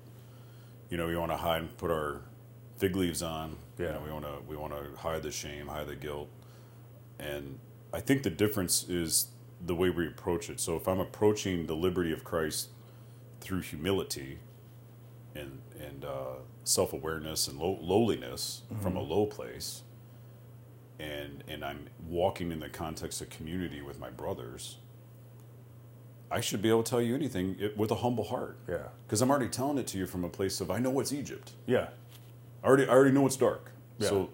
you 0.90 0.98
know, 0.98 1.08
we 1.08 1.18
want 1.18 1.32
to 1.32 1.38
hide 1.38 1.62
and 1.62 1.78
put 1.78 1.92
our 1.92 2.22
fig 2.78 2.96
leaves 2.96 3.22
on. 3.22 3.58
You 3.78 3.86
Yeah. 3.86 3.92
know, 3.94 4.02
we 4.06 4.12
want 4.12 4.26
to 4.26 4.34
we 4.48 4.56
want 4.56 4.74
to 4.74 4.98
hide 5.02 5.22
the 5.24 5.32
shame, 5.32 5.68
hide 5.68 5.88
the 5.88 5.96
guilt, 5.96 6.30
and 7.20 7.60
I 7.94 8.00
think 8.00 8.24
the 8.24 8.30
difference 8.30 8.88
is 8.88 9.28
the 9.66 9.76
way 9.76 9.90
we 9.90 10.08
approach 10.08 10.50
it. 10.50 10.60
So 10.60 10.76
if 10.78 10.88
I'm 10.88 11.00
approaching 11.00 11.66
the 11.68 11.76
liberty 11.76 12.14
of 12.14 12.24
Christ 12.24 12.70
through 13.42 13.62
humility 13.62 14.40
and 15.40 15.62
and 15.80 16.06
uh, 16.06 16.36
self 16.64 16.94
awareness 16.94 17.48
and 17.48 17.58
low, 17.60 17.78
lowliness 17.82 18.62
from 18.82 18.96
a 18.96 19.02
low 19.02 19.26
place, 19.26 19.84
and 21.00 21.44
and 21.48 21.64
I'm 21.64 21.88
walking 22.08 22.52
in 22.52 22.60
the 22.60 22.70
context 22.70 23.22
of 23.22 23.30
community 23.30 23.82
with 23.82 24.00
my 24.00 24.10
brothers, 24.10 24.78
I 26.32 26.42
should 26.42 26.62
be 26.62 26.70
able 26.70 26.84
to 26.84 26.90
tell 26.90 27.02
you 27.02 27.16
anything 27.16 27.58
with 27.76 27.92
a 27.92 27.96
humble 27.96 28.26
heart. 28.26 28.58
Yeah. 28.68 28.88
Because 29.08 29.22
I'm 29.22 29.30
already 29.30 29.50
telling 29.50 29.78
it 29.78 29.88
to 29.88 29.98
you 29.98 30.06
from 30.06 30.24
a 30.24 30.30
place 30.30 30.62
of 30.62 30.70
I 30.70 30.80
know 30.80 30.90
what's 30.90 31.14
Egypt. 31.14 31.52
Yeah. 31.66 31.88
I 32.64 32.68
already 32.68 32.86
I 32.86 32.90
already 32.90 33.12
know 33.12 33.26
it's 33.26 33.38
dark. 33.38 33.72
Yeah. 33.98 34.10
So 34.10 34.30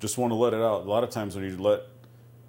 just 0.00 0.18
want 0.18 0.30
to 0.30 0.34
let 0.36 0.52
it 0.52 0.60
out. 0.60 0.82
A 0.86 0.90
lot 0.90 1.04
of 1.04 1.10
times 1.10 1.34
when 1.36 1.44
you 1.44 1.56
let 1.56 1.82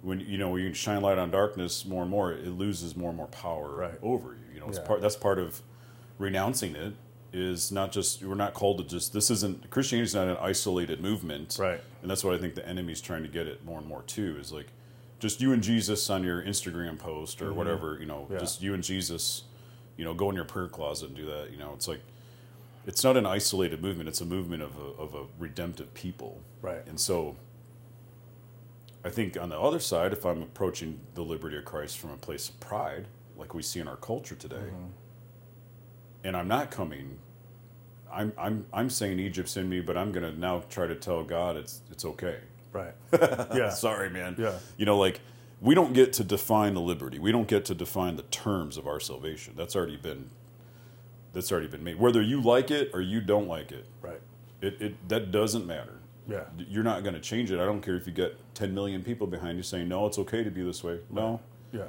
when 0.02 0.20
you 0.20 0.38
know 0.38 0.50
when 0.50 0.62
you 0.62 0.72
shine 0.74 1.02
light 1.02 1.18
on 1.18 1.30
darkness 1.30 1.84
more 1.84 2.02
and 2.02 2.10
more, 2.10 2.32
it 2.32 2.46
loses 2.48 2.96
more 2.96 3.08
and 3.10 3.16
more 3.16 3.26
power 3.28 3.74
Right. 3.74 3.98
over 4.02 4.32
you. 4.32 4.54
You 4.54 4.60
know, 4.60 4.68
it's 4.68 4.78
Yeah. 4.78 4.84
part 4.86 5.00
that's 5.00 5.16
part 5.16 5.38
of 5.38 5.62
renouncing 6.18 6.74
it 6.76 6.94
is 7.32 7.70
not 7.70 7.92
just 7.92 8.22
we're 8.24 8.34
not 8.34 8.54
called 8.54 8.78
to 8.78 8.84
just 8.84 9.12
this 9.12 9.30
isn't 9.30 9.70
Christianity 9.70 10.04
is 10.04 10.14
not 10.14 10.28
an 10.28 10.36
isolated 10.40 11.00
movement. 11.00 11.56
Right. 11.60 11.80
And 12.02 12.10
that's 12.10 12.24
what 12.24 12.34
I 12.34 12.38
think 12.38 12.54
the 12.54 12.66
enemy's 12.68 13.00
trying 13.00 13.22
to 13.22 13.28
get 13.28 13.46
at 13.46 13.64
more 13.64 13.78
and 13.78 13.86
more 13.86 14.02
too 14.02 14.36
is 14.40 14.52
like 14.52 14.66
just 15.20 15.40
you 15.40 15.52
and 15.52 15.62
Jesus 15.62 16.08
on 16.10 16.24
your 16.24 16.42
Instagram 16.42 16.98
post 16.98 17.42
or 17.42 17.52
whatever, 17.52 17.98
you 18.00 18.06
know, 18.06 18.20
Mm-hmm. 18.22 18.32
Yeah. 18.34 18.38
just 18.40 18.62
you 18.62 18.74
and 18.74 18.82
Jesus, 18.82 19.42
you 19.96 20.04
know, 20.04 20.14
go 20.14 20.30
in 20.30 20.36
your 20.36 20.44
prayer 20.46 20.66
closet 20.68 21.08
and 21.08 21.16
do 21.16 21.26
that. 21.26 21.50
You 21.52 21.58
know, 21.58 21.72
it's 21.74 21.86
like 21.86 22.00
it's 22.86 23.04
not 23.04 23.16
an 23.16 23.26
isolated 23.26 23.82
movement. 23.82 24.08
It's 24.08 24.20
a 24.22 24.24
movement 24.26 24.62
of 24.62 24.76
a, 24.78 25.00
of 25.02 25.14
a 25.14 25.24
redemptive 25.38 25.92
people. 25.94 26.40
Right. 26.62 26.84
And 26.88 26.98
so 26.98 27.36
I 29.04 29.08
think 29.10 29.40
on 29.40 29.48
the 29.50 29.58
other 29.58 29.78
side, 29.80 30.12
if 30.12 30.24
I'm 30.26 30.42
approaching 30.42 31.00
the 31.14 31.22
liberty 31.22 31.56
of 31.58 31.64
Christ 31.64 31.98
from 31.98 32.10
a 32.10 32.16
place 32.16 32.48
of 32.48 32.58
pride, 32.60 33.06
like 33.36 33.54
we 33.54 33.62
see 33.62 33.80
in 33.80 33.86
our 33.88 33.96
culture 33.96 34.34
today, 34.34 34.56
Mm-hmm. 34.56 34.86
And 36.24 36.36
I'm 36.36 36.48
not 36.48 36.70
coming, 36.70 37.18
I'm, 38.12 38.32
I'm, 38.38 38.66
I'm 38.72 38.90
saying 38.90 39.18
Egypt's 39.20 39.56
in 39.56 39.68
me, 39.68 39.80
but 39.80 39.96
I'm 39.96 40.12
going 40.12 40.30
to 40.32 40.38
now 40.38 40.62
try 40.68 40.86
to 40.86 40.94
tell 40.94 41.22
God 41.24 41.56
it's, 41.56 41.82
it's 41.90 42.04
okay. 42.04 42.38
Right. 42.72 42.94
Yeah. 43.54 43.70
Sorry, 43.70 44.10
man. 44.10 44.36
Yeah. 44.38 44.54
You 44.76 44.86
know, 44.86 44.96
like 44.98 45.20
we 45.60 45.74
don't 45.74 45.92
get 45.92 46.12
to 46.14 46.24
define 46.24 46.74
the 46.74 46.80
liberty. 46.80 47.18
We 47.18 47.32
don't 47.32 47.48
get 47.48 47.64
to 47.66 47.74
define 47.74 48.16
the 48.16 48.22
terms 48.24 48.76
of 48.76 48.86
our 48.86 49.00
salvation. 49.00 49.54
That's 49.56 49.74
already 49.76 49.96
been 49.96 50.30
that's 51.32 51.52
already 51.52 51.68
been 51.68 51.84
made. 51.84 51.98
Whether 51.98 52.22
you 52.22 52.40
like 52.40 52.70
it 52.70 52.90
or 52.92 53.00
you 53.00 53.20
don't 53.20 53.46
like 53.46 53.70
it, 53.72 53.86
Right. 54.02 54.20
it, 54.60 54.80
it 54.80 55.08
that 55.08 55.30
doesn't 55.30 55.66
matter. 55.66 55.94
Yeah. 56.28 56.44
You're 56.58 56.84
not 56.84 57.02
going 57.02 57.14
to 57.14 57.20
change 57.20 57.50
it. 57.50 57.58
I 57.60 57.64
don't 57.64 57.80
care 57.82 57.96
if 57.96 58.06
you 58.06 58.12
get 58.12 58.36
10 58.54 58.72
million 58.74 59.02
people 59.02 59.26
behind 59.26 59.56
you 59.56 59.62
saying, 59.64 59.88
"No, 59.88 60.06
it's 60.06 60.18
okay 60.18 60.44
to 60.44 60.50
be 60.50 60.62
this 60.62 60.82
way." 60.84 61.00
No. 61.10 61.40
Yeah. 61.72 61.86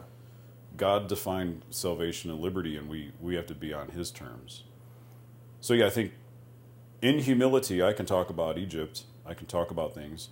God 0.77 1.07
defined 1.07 1.63
salvation 1.69 2.31
and 2.31 2.39
liberty 2.39 2.77
and 2.77 2.89
we 2.89 3.11
we 3.19 3.35
have 3.35 3.47
to 3.47 3.55
be 3.55 3.73
on 3.73 3.89
his 3.89 4.11
terms. 4.11 4.63
So 5.59 5.73
yeah, 5.73 5.87
I 5.87 5.89
think 5.89 6.13
in 7.01 7.19
humility 7.19 7.83
I 7.83 7.93
can 7.93 8.05
talk 8.05 8.29
about 8.29 8.57
Egypt. 8.57 9.03
I 9.25 9.33
can 9.33 9.47
talk 9.47 9.71
about 9.71 9.93
things. 9.93 10.29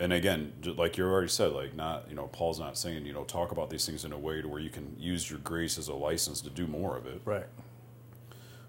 And 0.00 0.12
again, 0.12 0.52
like 0.76 0.96
you 0.96 1.04
already 1.04 1.28
said, 1.28 1.52
like 1.52 1.74
not, 1.74 2.06
you 2.08 2.14
know, 2.14 2.28
Paul's 2.28 2.60
not 2.60 2.78
saying, 2.78 3.04
you 3.04 3.12
know, 3.12 3.24
talk 3.24 3.50
about 3.50 3.68
these 3.68 3.84
things 3.84 4.04
in 4.04 4.12
a 4.12 4.18
way 4.18 4.40
to 4.40 4.46
where 4.46 4.60
you 4.60 4.70
can 4.70 4.94
use 4.98 5.28
your 5.28 5.40
grace 5.40 5.76
as 5.76 5.88
a 5.88 5.94
license 5.94 6.40
to 6.42 6.50
do 6.50 6.66
more 6.68 6.96
of 6.96 7.06
it. 7.06 7.20
Right. 7.24 7.46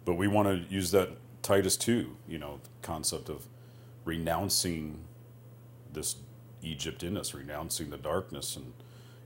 But 0.06 0.16
we 0.16 0.28
want 0.28 0.48
to 0.48 0.74
use 0.74 0.90
that 0.92 1.10
Titus 1.44 1.78
2, 1.78 2.16
you 2.28 2.38
know, 2.40 2.62
concept 2.82 3.30
of 3.30 3.46
renouncing 4.06 5.02
this 5.94 6.16
Egypt 6.64 7.04
in 7.04 7.16
us, 7.16 7.34
renouncing 7.34 7.92
the 7.92 7.98
darkness 7.98 8.56
and 8.56 8.74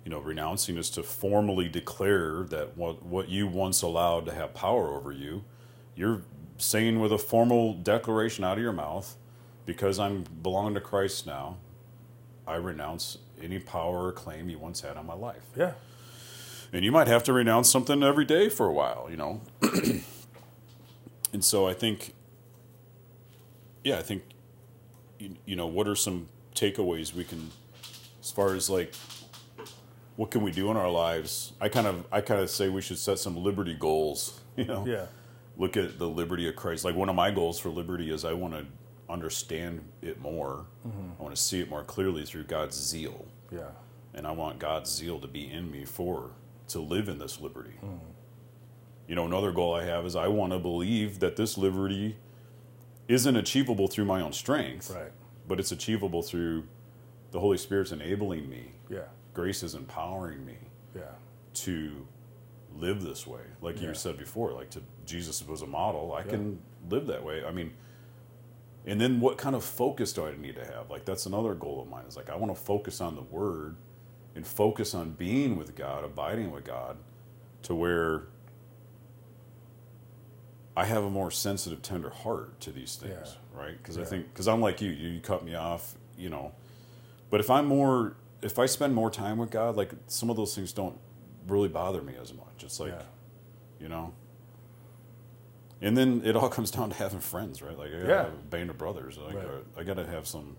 you 0.03 0.11
know, 0.11 0.19
renouncing 0.19 0.77
is 0.77 0.89
to 0.91 1.03
formally 1.03 1.69
declare 1.69 2.43
that 2.43 2.75
what 2.77 3.03
what 3.03 3.29
you 3.29 3.47
once 3.47 3.81
allowed 3.81 4.25
to 4.25 4.33
have 4.33 4.53
power 4.53 4.89
over 4.89 5.11
you, 5.11 5.43
you're 5.95 6.23
saying 6.57 6.99
with 6.99 7.11
a 7.11 7.17
formal 7.17 7.73
declaration 7.73 8.43
out 8.43 8.57
of 8.57 8.63
your 8.63 8.73
mouth, 8.73 9.15
because 9.65 9.99
I'm 9.99 10.23
belonging 10.41 10.73
to 10.75 10.81
Christ 10.81 11.25
now, 11.25 11.57
I 12.45 12.55
renounce 12.55 13.17
any 13.41 13.59
power 13.59 14.07
or 14.07 14.11
claim 14.11 14.49
you 14.49 14.59
once 14.59 14.81
had 14.81 14.97
on 14.97 15.05
my 15.05 15.13
life. 15.13 15.43
Yeah. 15.55 15.73
And 16.71 16.83
you 16.83 16.91
might 16.91 17.07
have 17.07 17.23
to 17.25 17.33
renounce 17.33 17.69
something 17.69 18.01
every 18.01 18.25
day 18.25 18.49
for 18.49 18.65
a 18.65 18.73
while, 18.73 19.07
you 19.09 19.17
know. 19.17 19.41
and 21.31 21.43
so 21.43 21.67
I 21.67 21.73
think, 21.73 22.13
yeah, 23.83 23.99
I 23.99 24.01
think, 24.01 24.23
you, 25.19 25.35
you 25.45 25.55
know, 25.55 25.67
what 25.67 25.87
are 25.87 25.95
some 25.95 26.29
takeaways 26.55 27.13
we 27.13 27.23
can, 27.23 27.51
as 28.21 28.31
far 28.31 28.55
as 28.55 28.69
like, 28.69 28.93
what 30.15 30.31
can 30.31 30.41
we 30.41 30.51
do 30.51 30.69
in 30.71 30.77
our 30.77 30.89
lives? 30.91 31.53
I 31.59 31.69
kind 31.69 31.87
of, 31.87 32.05
I 32.11 32.21
kind 32.21 32.39
of 32.41 32.49
say 32.49 32.69
we 32.69 32.81
should 32.81 32.97
set 32.99 33.19
some 33.19 33.35
liberty 33.37 33.73
goals, 33.73 34.39
you 34.55 34.65
know. 34.65 34.85
Yeah. 34.85 35.05
Look 35.57 35.77
at 35.77 35.99
the 35.99 36.07
liberty 36.09 36.47
of 36.47 36.55
Christ. 36.55 36.83
Like 36.85 36.95
one 36.95 37.09
of 37.09 37.15
my 37.15 37.29
goals 37.31 37.59
for 37.59 37.69
liberty 37.69 38.11
is 38.11 38.25
I 38.25 38.33
want 38.33 38.53
to 38.55 38.65
understand 39.09 39.81
it 40.01 40.19
more. 40.19 40.65
Mm-hmm. 40.87 41.11
I 41.19 41.23
want 41.23 41.35
to 41.35 41.41
see 41.41 41.59
it 41.59 41.69
more 41.69 41.83
clearly 41.83 42.25
through 42.25 42.43
God's 42.45 42.75
zeal 42.75 43.25
Yeah. 43.51 43.69
and 44.15 44.25
I 44.25 44.31
want 44.31 44.57
God's 44.59 44.89
zeal 44.91 45.19
to 45.19 45.27
be 45.27 45.51
in 45.51 45.69
me 45.69 45.85
for 45.85 46.31
to 46.69 46.79
live 46.79 47.07
in 47.09 47.19
this 47.19 47.39
liberty. 47.39 47.75
Mm-hmm. 47.83 48.05
You 49.07 49.15
know, 49.15 49.25
another 49.25 49.51
goal 49.51 49.75
I 49.75 49.83
have 49.83 50.05
is 50.05 50.15
I 50.15 50.27
want 50.27 50.53
to 50.53 50.59
believe 50.59 51.19
that 51.19 51.35
this 51.35 51.57
liberty 51.57 52.15
isn't 53.07 53.35
achievable 53.35 53.87
through 53.87 54.05
my 54.05 54.21
own 54.21 54.31
strength, 54.33 54.89
Right. 54.89 55.11
but 55.47 55.59
it's 55.59 55.71
achievable 55.71 56.23
through 56.23 56.63
the 57.31 57.39
Holy 57.39 57.57
Spirit's 57.57 57.91
enabling 57.91 58.49
me. 58.49 58.71
Yeah. 58.89 59.01
Grace 59.33 59.63
is 59.63 59.75
empowering 59.75 60.45
me 60.45 60.57
Yeah. 60.95 61.01
to 61.55 62.07
live 62.75 63.01
this 63.03 63.25
way. 63.27 63.41
Like 63.61 63.81
Yeah. 63.81 63.89
you 63.89 63.93
said 63.93 64.17
before, 64.17 64.51
like 64.51 64.69
to 64.71 64.81
Jesus 65.05 65.45
was 65.47 65.61
a 65.61 65.67
model. 65.67 66.13
I 66.13 66.23
can 66.23 66.61
live 66.89 67.07
that 67.07 67.23
way. 67.23 67.43
I 67.43 67.51
mean, 67.51 67.73
and 68.85 68.99
then 68.99 69.19
what 69.19 69.37
kind 69.37 69.55
of 69.55 69.63
focus 69.63 70.13
do 70.13 70.25
I 70.25 70.35
need 70.35 70.55
to 70.55 70.65
have? 70.65 70.89
Like 70.89 71.05
that's 71.05 71.25
another 71.25 71.53
goal 71.55 71.81
of 71.81 71.87
mine. 71.87 72.05
Is 72.05 72.15
like 72.17 72.29
I 72.29 72.35
want 72.35 72.55
to 72.55 72.61
focus 72.61 73.01
on 73.01 73.15
the 73.15 73.21
Word 73.21 73.75
and 74.35 74.45
focus 74.45 74.93
on 74.95 75.11
being 75.11 75.55
with 75.57 75.75
God, 75.75 76.03
abiding 76.03 76.51
with 76.51 76.63
God, 76.65 76.97
to 77.63 77.75
where 77.75 78.23
I 80.75 80.85
have 80.85 81.03
a 81.03 81.09
more 81.09 81.29
sensitive, 81.29 81.81
tender 81.83 82.09
heart 82.09 82.59
to 82.61 82.71
these 82.71 82.95
things, 82.95 83.37
right? 83.53 83.77
Because 83.77 83.97
I 83.97 84.03
think 84.03 84.33
because 84.33 84.47
I'm 84.47 84.59
like 84.61 84.81
you, 84.81 84.89
you 84.89 85.19
cut 85.21 85.45
me 85.45 85.53
off, 85.53 85.95
you 86.17 86.29
know. 86.29 86.51
But 87.29 87.39
if 87.39 87.49
I'm 87.51 87.67
more, 87.67 88.15
if 88.43 88.59
I 88.59 88.65
spend 88.65 88.93
more 88.93 89.09
time 89.09 89.37
with 89.37 89.49
God, 89.51 89.75
like 89.77 89.91
some 90.07 90.29
of 90.29 90.35
those 90.35 90.53
things 90.55 90.73
don't 90.73 90.97
really 91.47 91.69
bother 91.69 92.01
me 92.01 92.13
as 92.21 92.33
much. 92.33 92.63
It's 92.63 92.79
like, 92.79 92.91
Yeah. 92.91 93.01
you 93.79 93.89
know. 93.89 94.13
And 95.81 95.97
then 95.97 96.21
it 96.23 96.35
all 96.35 96.49
comes 96.57 96.71
down 96.71 96.89
to 96.89 96.95
having 96.95 97.19
friends, 97.19 97.61
right? 97.61 97.77
Like 97.77 97.89
I 97.89 97.97
gotta 97.97 98.07
Yeah. 98.07 98.23
have 98.23 98.33
a 98.33 98.47
band 98.49 98.69
of 98.69 98.77
brothers. 98.77 99.17
Like 99.17 99.35
Right. 99.35 99.45
Uh, 99.45 99.59
I, 99.77 99.81
I 99.81 99.83
got 99.83 99.95
to 99.95 100.05
have 100.05 100.27
some 100.27 100.55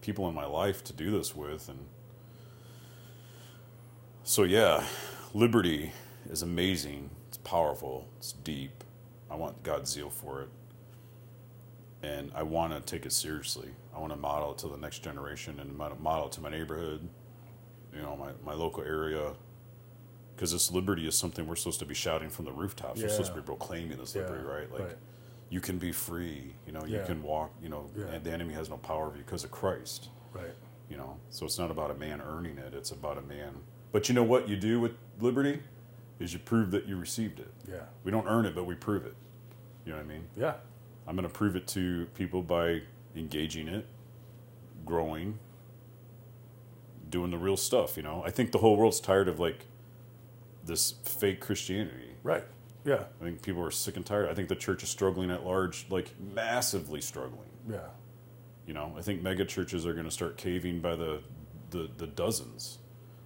people 0.00 0.28
in 0.28 0.34
my 0.34 0.46
life 0.46 0.82
to 0.84 0.92
do 0.92 1.10
this 1.10 1.34
with, 1.34 1.68
and 1.68 1.86
so 4.24 4.42
yeah, 4.44 4.84
liberty 5.34 5.92
is 6.30 6.42
amazing. 6.42 7.10
It's 7.28 7.38
powerful. 7.38 8.08
It's 8.18 8.32
deep. 8.32 8.84
I 9.30 9.36
want 9.36 9.62
God's 9.62 9.90
zeal 9.92 10.10
for 10.10 10.42
it, 10.42 10.48
and 12.02 12.30
I 12.34 12.42
want 12.42 12.72
to 12.72 12.80
take 12.80 13.04
it 13.06 13.12
seriously. 13.12 13.68
I 13.94 13.98
want 13.98 14.12
to 14.12 14.18
model 14.18 14.52
it 14.52 14.58
to 14.58 14.68
the 14.68 14.76
next 14.76 15.00
generation 15.00 15.58
and 15.60 15.76
model 15.76 16.26
it 16.26 16.32
to 16.32 16.40
my 16.40 16.50
neighborhood, 16.50 17.08
you 17.94 18.00
know, 18.02 18.16
my, 18.16 18.30
my 18.44 18.54
local 18.54 18.84
area. 18.84 19.32
Because 20.36 20.52
this 20.52 20.70
liberty 20.70 21.06
is 21.08 21.16
something 21.16 21.48
we're 21.48 21.56
supposed 21.56 21.80
to 21.80 21.84
be 21.86 21.94
shouting 21.94 22.30
from 22.30 22.44
the 22.44 22.52
rooftops. 22.52 23.02
We're 23.02 23.08
supposed 23.08 23.32
to 23.34 23.40
be 23.40 23.44
proclaiming 23.44 23.98
this 23.98 24.14
Yeah, 24.14 24.22
liberty, 24.22 24.44
right? 24.44 24.70
Like, 24.72 24.82
right. 24.82 24.96
you 25.50 25.60
can 25.60 25.78
be 25.78 25.90
free. 25.90 26.54
You 26.64 26.72
know, 26.72 26.84
you 26.84 26.98
Yeah. 26.98 27.04
can 27.06 27.22
walk. 27.24 27.50
You 27.60 27.68
know, 27.70 27.90
Yeah. 27.96 28.04
and 28.06 28.22
the 28.24 28.30
enemy 28.30 28.54
has 28.54 28.70
no 28.70 28.76
power 28.76 29.06
over 29.06 29.16
you 29.16 29.24
because 29.24 29.42
of 29.44 29.50
Christ 29.50 30.10
Right. 30.32 30.54
you 30.90 30.96
know 30.96 31.16
so 31.30 31.46
it's 31.46 31.58
not 31.58 31.70
about 31.70 31.90
a 31.90 31.94
man 31.94 32.20
earning 32.20 32.58
it 32.58 32.74
it's 32.74 32.90
about 32.92 33.16
a 33.18 33.22
man 33.22 33.54
but 33.92 34.08
you 34.08 34.14
know 34.14 34.22
what 34.22 34.46
you 34.48 34.56
do 34.56 34.78
with 34.78 34.92
liberty 35.20 35.60
is 36.20 36.32
you 36.34 36.38
prove 36.38 36.70
that 36.70 36.86
you 36.86 36.96
received 36.98 37.40
it 37.40 37.50
Yeah. 37.68 37.86
we 38.04 38.10
don't 38.12 38.26
earn 38.28 38.44
it 38.46 38.54
but 38.54 38.64
we 38.64 38.74
prove 38.74 39.04
it 39.06 39.14
you 39.86 39.90
know 39.92 39.98
what 39.98 40.04
i 40.04 40.08
mean 40.08 40.28
Yeah. 40.36 40.54
I'm 41.08 41.16
going 41.16 41.26
to 41.26 41.32
prove 41.34 41.56
it 41.56 41.66
to 41.66 42.06
people 42.14 42.42
by 42.42 42.82
engaging 43.16 43.66
it 43.66 43.86
growing 44.84 45.38
doing 47.10 47.30
the 47.30 47.38
real 47.38 47.56
stuff 47.56 47.96
you 47.96 48.02
know 48.02 48.22
i 48.26 48.30
think 48.30 48.52
the 48.52 48.58
whole 48.58 48.76
world's 48.76 49.00
tired 49.00 49.28
of 49.28 49.40
like 49.40 49.66
this 50.64 50.94
fake 51.04 51.40
christianity 51.40 52.04
Right. 52.22 52.44
Yeah. 52.84 53.04
i 53.20 53.24
think 53.24 53.42
people 53.42 53.62
are 53.64 53.70
sick 53.70 53.96
and 53.96 54.04
tired 54.04 54.28
i 54.28 54.34
think 54.34 54.48
the 54.48 54.54
church 54.56 54.82
is 54.82 54.88
struggling 54.90 55.30
at 55.30 55.44
large 55.44 55.86
like 55.90 56.14
massively 56.34 57.00
struggling 57.00 57.48
Yeah. 57.68 57.88
you 58.66 58.74
know, 58.74 58.94
I 58.98 59.02
think 59.02 59.22
mega 59.22 59.44
churches 59.46 59.86
are 59.86 59.94
going 59.94 60.04
to 60.04 60.10
start 60.10 60.36
caving 60.36 60.80
by 60.80 60.94
the, 60.96 61.22
the 61.70 61.88
the 61.96 62.06
dozens. 62.06 62.78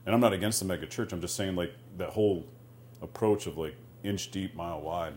And 0.07 0.15
I'm 0.15 0.21
not 0.21 0.33
against 0.33 0.59
the 0.61 0.67
mega 0.67 0.87
church. 0.87 1.13
I'm 1.13 1.21
just 1.21 1.35
saying 1.37 1.55
like 1.57 1.73
that 1.99 2.11
whole 2.11 2.45
approach 3.01 3.47
of 3.47 3.57
like 3.59 3.75
inch 4.05 4.31
deep, 4.31 4.55
mile 4.55 4.81
wide. 4.81 5.15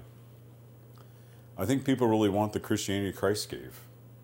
I 1.58 1.66
think 1.66 1.86
people 1.86 2.08
really 2.08 2.30
want 2.30 2.54
the 2.54 2.60
Christianity 2.60 3.14
Christ 3.14 3.50
gave. 3.50 3.80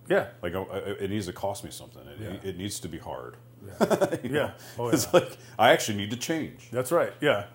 Yeah. 0.10 0.28
Like 0.42 0.54
oh, 0.56 0.68
I, 0.72 0.76
I, 0.78 0.80
it 1.04 1.10
needs 1.10 1.28
to 1.28 1.34
cost 1.34 1.64
me 1.64 1.72
something. 1.72 2.02
It, 2.08 2.18
Yeah. 2.20 2.50
it 2.50 2.58
needs 2.58 2.80
to 2.82 2.88
be 2.90 2.98
hard. 2.98 3.38
Yeah. 3.66 4.16
Yeah. 4.24 4.52
Oh, 4.78 4.90
It's 4.90 5.14
like 5.14 5.38
I 5.58 5.72
actually 5.72 5.98
need 5.98 6.12
to 6.12 6.18
change. 6.18 6.70
That's 6.72 6.92
right. 6.92 7.14
Yeah. 7.22 7.46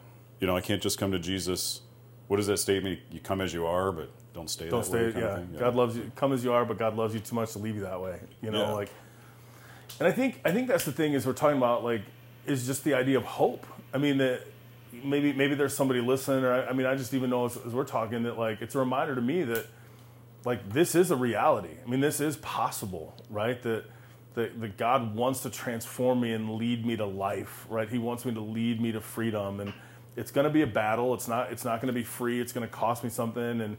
You 0.40 0.46
know, 0.46 0.56
I 0.56 0.60
can't 0.60 0.82
just 0.82 0.98
come 0.98 1.12
to 1.12 1.18
Jesus. 1.18 1.80
What 2.28 2.40
is 2.40 2.46
that 2.46 2.58
statement? 2.58 3.00
You 3.10 3.20
come 3.20 3.40
as 3.40 3.52
you 3.54 3.66
are, 3.66 3.92
but 3.92 4.10
don't 4.34 4.48
stay. 4.50 4.68
Don't 4.68 4.84
that 4.84 4.92
way 4.92 5.10
stay. 5.10 5.20
Yeah. 5.20 5.36
thing? 5.36 5.56
God 5.58 5.74
loves 5.74 5.96
you. 5.96 6.10
Come 6.16 6.32
as 6.32 6.44
you 6.44 6.52
are, 6.52 6.64
but 6.64 6.78
God 6.78 6.96
loves 6.96 7.14
you 7.14 7.20
too 7.20 7.34
much 7.34 7.52
to 7.52 7.58
leave 7.58 7.74
you 7.76 7.82
that 7.82 8.00
way. 8.00 8.18
You 8.42 8.50
know, 8.50 8.62
Yeah. 8.62 8.72
like. 8.72 8.90
And 9.98 10.08
I 10.08 10.12
think 10.12 10.40
I 10.44 10.52
think 10.52 10.68
that's 10.68 10.84
the 10.84 10.92
thing 10.92 11.12
is 11.14 11.26
we're 11.26 11.32
talking 11.32 11.56
about 11.58 11.84
like 11.84 12.02
is 12.46 12.66
just 12.66 12.84
the 12.84 12.94
idea 12.94 13.16
of 13.18 13.24
hope. 13.24 13.66
I 13.94 13.98
mean 13.98 14.18
that 14.18 14.42
maybe 15.04 15.32
maybe 15.32 15.54
there's 15.54 15.74
somebody 15.74 16.00
listening, 16.00 16.44
or 16.44 16.52
I, 16.52 16.66
I 16.66 16.72
mean 16.72 16.86
I 16.86 16.94
just 16.96 17.14
even 17.14 17.30
know 17.30 17.46
as, 17.46 17.56
as 17.56 17.72
we're 17.72 17.84
talking 17.84 18.24
that 18.24 18.38
like 18.38 18.60
it's 18.60 18.74
a 18.74 18.78
reminder 18.78 19.14
to 19.14 19.20
me 19.20 19.42
that 19.44 19.66
like 20.44 20.68
this 20.72 20.94
is 20.94 21.10
a 21.10 21.16
reality. 21.16 21.74
I 21.84 21.88
mean 21.88 22.00
this 22.00 22.20
is 22.20 22.36
possible, 22.38 23.14
right? 23.30 23.60
That 23.62 23.84
that, 24.34 24.60
that 24.60 24.76
God 24.76 25.14
wants 25.14 25.40
to 25.40 25.50
transform 25.50 26.20
me 26.20 26.32
and 26.32 26.56
lead 26.56 26.84
me 26.84 26.96
to 26.96 27.06
life, 27.06 27.66
right? 27.70 27.88
He 27.88 27.98
wants 27.98 28.24
me 28.26 28.34
to 28.34 28.40
lead 28.40 28.80
me 28.80 28.92
to 28.92 29.00
freedom, 29.00 29.60
and 29.60 29.72
it's 30.14 30.30
going 30.30 30.44
to 30.44 30.50
be 30.50 30.62
a 30.62 30.66
battle. 30.66 31.14
It's 31.14 31.26
not 31.26 31.50
it's 31.52 31.64
not 31.64 31.80
going 31.80 31.92
to 31.92 31.98
be 31.98 32.04
free. 32.04 32.40
It's 32.40 32.52
going 32.52 32.66
to 32.66 32.72
cost 32.72 33.02
me 33.02 33.10
something, 33.10 33.60
and 33.60 33.76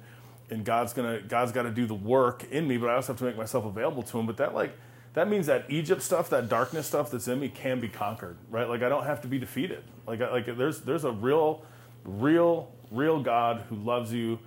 and 0.50 0.66
God's 0.66 0.94
gonna 0.94 1.22
God's 1.22 1.52
got 1.52 1.64
to 1.64 1.72
do 1.72 1.86
the 1.86 1.94
work 1.94 2.46
in 2.52 2.68
me, 2.68 2.78
but 2.78 2.90
I 2.90 2.96
also 2.96 3.14
have 3.14 3.20
to 3.20 3.26
make 3.26 3.38
myself 3.38 3.66
available 3.66 4.04
to 4.04 4.20
Him. 4.20 4.26
But 4.26 4.38
that 4.38 4.54
like 4.54 4.76
that 5.18 5.28
means 5.28 5.48
that 5.48 5.66
Egypt 5.68 6.04
stuff, 6.04 6.30
that 6.30 6.48
darkness 6.48 6.86
stuff 6.86 7.10
that's 7.10 7.28
in 7.28 7.40
me, 7.40 7.50
can 7.50 7.80
be 7.80 7.88
conquered, 7.88 8.38
right? 8.52 8.70
Like 8.70 8.84
I 8.84 8.90
don't 8.90 9.06
have 9.06 9.22
to 9.22 9.28
be 9.28 9.40
defeated. 9.40 9.84
Like 10.06 10.20
like 10.20 10.46
there's 10.46 10.82
there's 10.82 11.06
a 11.06 11.12
real, 11.12 11.64
real, 12.06 12.72
real 12.92 13.20
God 13.20 13.64
who 13.68 13.78
loves 13.78 14.14
you, 14.14 14.38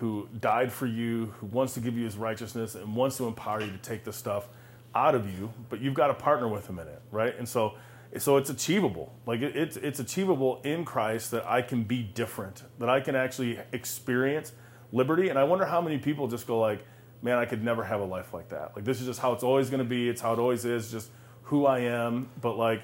who 0.00 0.28
died 0.38 0.70
for 0.70 0.86
you, 0.86 1.32
who 1.38 1.46
wants 1.46 1.72
to 1.74 1.80
give 1.80 1.96
you 1.96 2.04
His 2.04 2.18
righteousness, 2.18 2.74
and 2.74 2.94
wants 2.94 3.16
to 3.16 3.26
empower 3.26 3.62
you 3.62 3.70
to 3.70 3.78
take 3.78 4.04
this 4.04 4.16
stuff 4.16 4.48
out 4.94 5.14
of 5.14 5.26
you. 5.26 5.50
But 5.70 5.80
you've 5.80 5.94
got 5.94 6.08
to 6.08 6.14
partner 6.14 6.46
with 6.46 6.68
Him 6.68 6.78
in 6.78 6.88
it, 6.88 7.00
right? 7.10 7.34
And 7.38 7.48
so. 7.48 7.74
So 8.18 8.36
it's 8.36 8.50
achievable. 8.50 9.14
Like 9.24 9.40
it, 9.40 9.56
it's 9.56 9.78
it's 9.78 9.98
achievable 9.98 10.60
in 10.64 10.84
Christ 10.84 11.30
that 11.30 11.46
I 11.46 11.62
can 11.62 11.84
be 11.84 12.02
different, 12.02 12.62
that 12.78 12.90
I 12.90 13.00
can 13.00 13.16
actually 13.16 13.58
experience 13.72 14.52
liberty. 14.92 15.30
And 15.30 15.38
I 15.38 15.44
wonder 15.44 15.64
how 15.64 15.80
many 15.80 15.96
people 15.96 16.28
just 16.28 16.46
go 16.46 16.60
like, 16.60 16.84
man, 17.22 17.38
I 17.38 17.44
could 17.44 17.62
never 17.64 17.84
have 17.84 18.00
a 18.00 18.04
life 18.04 18.34
like 18.34 18.48
that. 18.50 18.72
Like 18.74 18.84
this 18.84 19.00
is 19.00 19.06
just 19.06 19.20
how 19.20 19.32
it's 19.32 19.44
always 19.44 19.70
going 19.70 19.82
to 19.82 19.88
be. 19.88 20.08
It's 20.08 20.20
how 20.20 20.32
it 20.32 20.38
always 20.38 20.64
is. 20.64 20.90
Just 20.90 21.10
who 21.44 21.66
I 21.66 21.80
am. 21.80 22.28
But 22.40 22.58
like, 22.58 22.82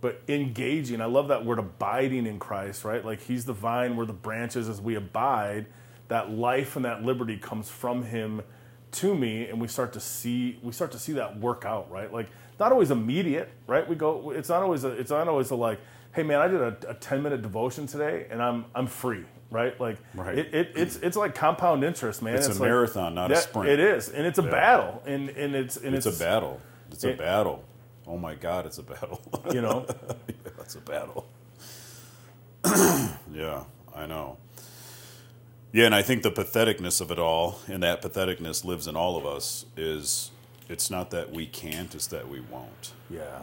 but 0.00 0.22
engaging. 0.28 1.00
I 1.00 1.06
love 1.06 1.28
that 1.28 1.44
word 1.44 1.58
abiding 1.58 2.26
in 2.26 2.38
Christ. 2.38 2.84
Right? 2.84 3.04
Like 3.04 3.20
He's 3.20 3.44
the 3.44 3.52
vine, 3.52 3.96
we're 3.96 4.06
the 4.06 4.12
branches. 4.12 4.68
As 4.68 4.80
we 4.80 4.94
abide, 4.94 5.66
that 6.08 6.30
life 6.30 6.76
and 6.76 6.84
that 6.84 7.02
liberty 7.02 7.36
comes 7.36 7.68
from 7.68 8.04
Him 8.04 8.42
to 8.92 9.14
me, 9.14 9.46
and 9.46 9.60
we 9.60 9.68
start 9.68 9.92
to 9.92 10.00
see 10.00 10.58
we 10.62 10.72
start 10.72 10.92
to 10.92 10.98
see 10.98 11.12
that 11.14 11.38
work 11.38 11.64
out. 11.64 11.90
Right? 11.90 12.12
Like 12.12 12.28
not 12.58 12.72
always 12.72 12.90
immediate. 12.90 13.50
Right? 13.66 13.86
We 13.88 13.96
go. 13.96 14.30
It's 14.30 14.48
not 14.48 14.62
always. 14.62 14.84
A, 14.84 14.88
it's 14.88 15.10
not 15.10 15.28
always 15.28 15.50
a 15.50 15.56
like. 15.56 15.80
Hey 16.12 16.24
man, 16.24 16.40
I 16.40 16.48
did 16.48 16.60
a, 16.60 16.76
a 16.88 16.94
ten 16.94 17.22
minute 17.22 17.42
devotion 17.42 17.86
today, 17.86 18.26
and 18.30 18.42
I'm 18.42 18.66
I'm 18.74 18.86
free. 18.86 19.24
Right? 19.50 19.78
Like 19.80 19.96
Right. 20.14 20.38
It, 20.38 20.54
it, 20.54 20.72
it's 20.76 20.96
it's 20.96 21.16
like 21.16 21.34
compound 21.34 21.82
interest, 21.84 22.22
man. 22.22 22.36
It's 22.36 22.46
a 22.46 22.50
like- 22.50 22.60
marathon, 22.60 23.14
not 23.14 23.32
a 23.32 23.36
sprint. 23.36 23.68
It 23.68 23.80
is, 23.80 24.08
and 24.08 24.26
it's 24.26 24.38
a 24.38 24.42
Yeah. 24.42 24.50
battle, 24.50 25.02
and 25.06 25.28
and 25.30 25.54
it's 25.56 25.76
and 25.76 25.94
It's, 25.94 26.06
it's, 26.06 26.20
a 26.20 26.24
battle. 26.24 26.60
It's 26.92 27.02
a 27.04 27.10
it- 27.10 27.18
battle. 27.18 27.64
Oh 28.06 28.16
my 28.16 28.34
God, 28.34 28.66
it's 28.66 28.78
a 28.78 28.82
battle. 28.82 29.20
You 29.52 29.60
know, 29.62 29.86
That's 30.56 30.74
a 30.76 30.80
battle. 30.80 31.26
yeah, 33.32 33.64
I 33.94 34.06
know. 34.06 34.36
Yeah, 35.72 35.86
and 35.86 35.94
I 35.94 36.02
think 36.02 36.22
the 36.22 36.30
patheticness 36.30 37.00
of 37.00 37.10
it 37.10 37.18
all, 37.18 37.58
and 37.68 37.82
that 37.82 38.02
patheticness 38.02 38.64
lives 38.64 38.86
in 38.86 38.96
all 38.96 39.16
of 39.16 39.24
us, 39.24 39.66
is 39.76 40.30
it's 40.68 40.90
not 40.90 41.10
that 41.10 41.30
we 41.32 41.46
can't, 41.46 41.94
it's 41.94 42.06
that 42.08 42.28
we 42.28 42.40
won't. 42.40 42.92
yeah, 43.08 43.42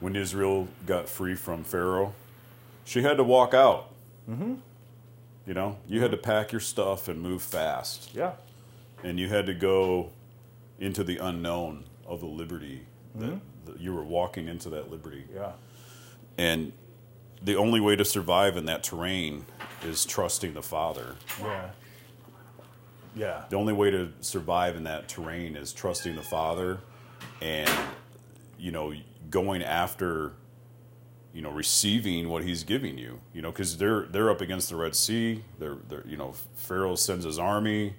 When 0.00 0.14
Israel 0.16 0.68
got 0.86 1.08
free 1.08 1.34
from 1.34 1.64
Pharaoh, 1.64 2.14
she 2.84 3.02
had 3.02 3.16
to 3.16 3.24
walk 3.24 3.54
out. 3.54 3.90
Mm-hmm. 4.28 4.54
You 5.46 5.54
know, 5.54 5.76
you 5.86 6.00
had 6.00 6.10
to 6.12 6.16
pack 6.16 6.52
your 6.52 6.60
stuff 6.60 7.08
and 7.08 7.20
move 7.20 7.42
fast. 7.42 8.10
yeah, 8.14 8.32
and 9.02 9.18
you 9.20 9.28
had 9.28 9.46
to 9.46 9.54
go 9.54 10.10
into 10.78 11.04
the 11.04 11.18
unknown 11.18 11.84
of 12.06 12.20
the 12.20 12.26
liberty 12.26 12.86
that, 13.14 13.38
that 13.66 13.80
you 13.80 13.92
were 13.92 14.02
walking 14.02 14.48
into 14.48 14.70
that 14.70 14.90
liberty. 14.90 15.24
Yeah, 15.34 15.52
and 16.38 16.72
the 17.42 17.56
only 17.56 17.80
way 17.80 17.94
to 17.96 18.04
survive 18.04 18.56
in 18.56 18.64
that 18.66 18.82
terrain 18.82 19.44
is 19.84 20.06
trusting 20.06 20.54
the 20.54 20.62
father. 20.62 21.16
Yeah, 21.40 21.70
yeah, 23.14 23.44
the 23.50 23.56
only 23.56 23.74
way 23.74 23.90
to 23.90 24.12
survive 24.20 24.76
in 24.76 24.84
that 24.84 25.08
terrain 25.08 25.56
is 25.56 25.72
trusting 25.74 26.16
the 26.16 26.22
father 26.22 26.78
and 27.42 27.70
you 28.58 28.72
know 28.72 28.94
going 29.28 29.62
after 29.62 30.32
you 31.34 31.42
know 31.42 31.50
receiving 31.50 32.28
what 32.28 32.42
he's 32.44 32.62
giving 32.64 32.96
you 32.96 33.20
you 33.34 33.42
know 33.42 33.50
because 33.50 33.76
they're 33.76 34.02
they're 34.02 34.30
up 34.30 34.40
against 34.40 34.68
the 34.70 34.76
red 34.76 34.94
sea 34.94 35.42
they're, 35.58 35.76
they're 35.88 36.06
you 36.06 36.16
know 36.16 36.32
pharaoh 36.54 36.94
sends 36.94 37.24
his 37.24 37.38
army 37.38 37.94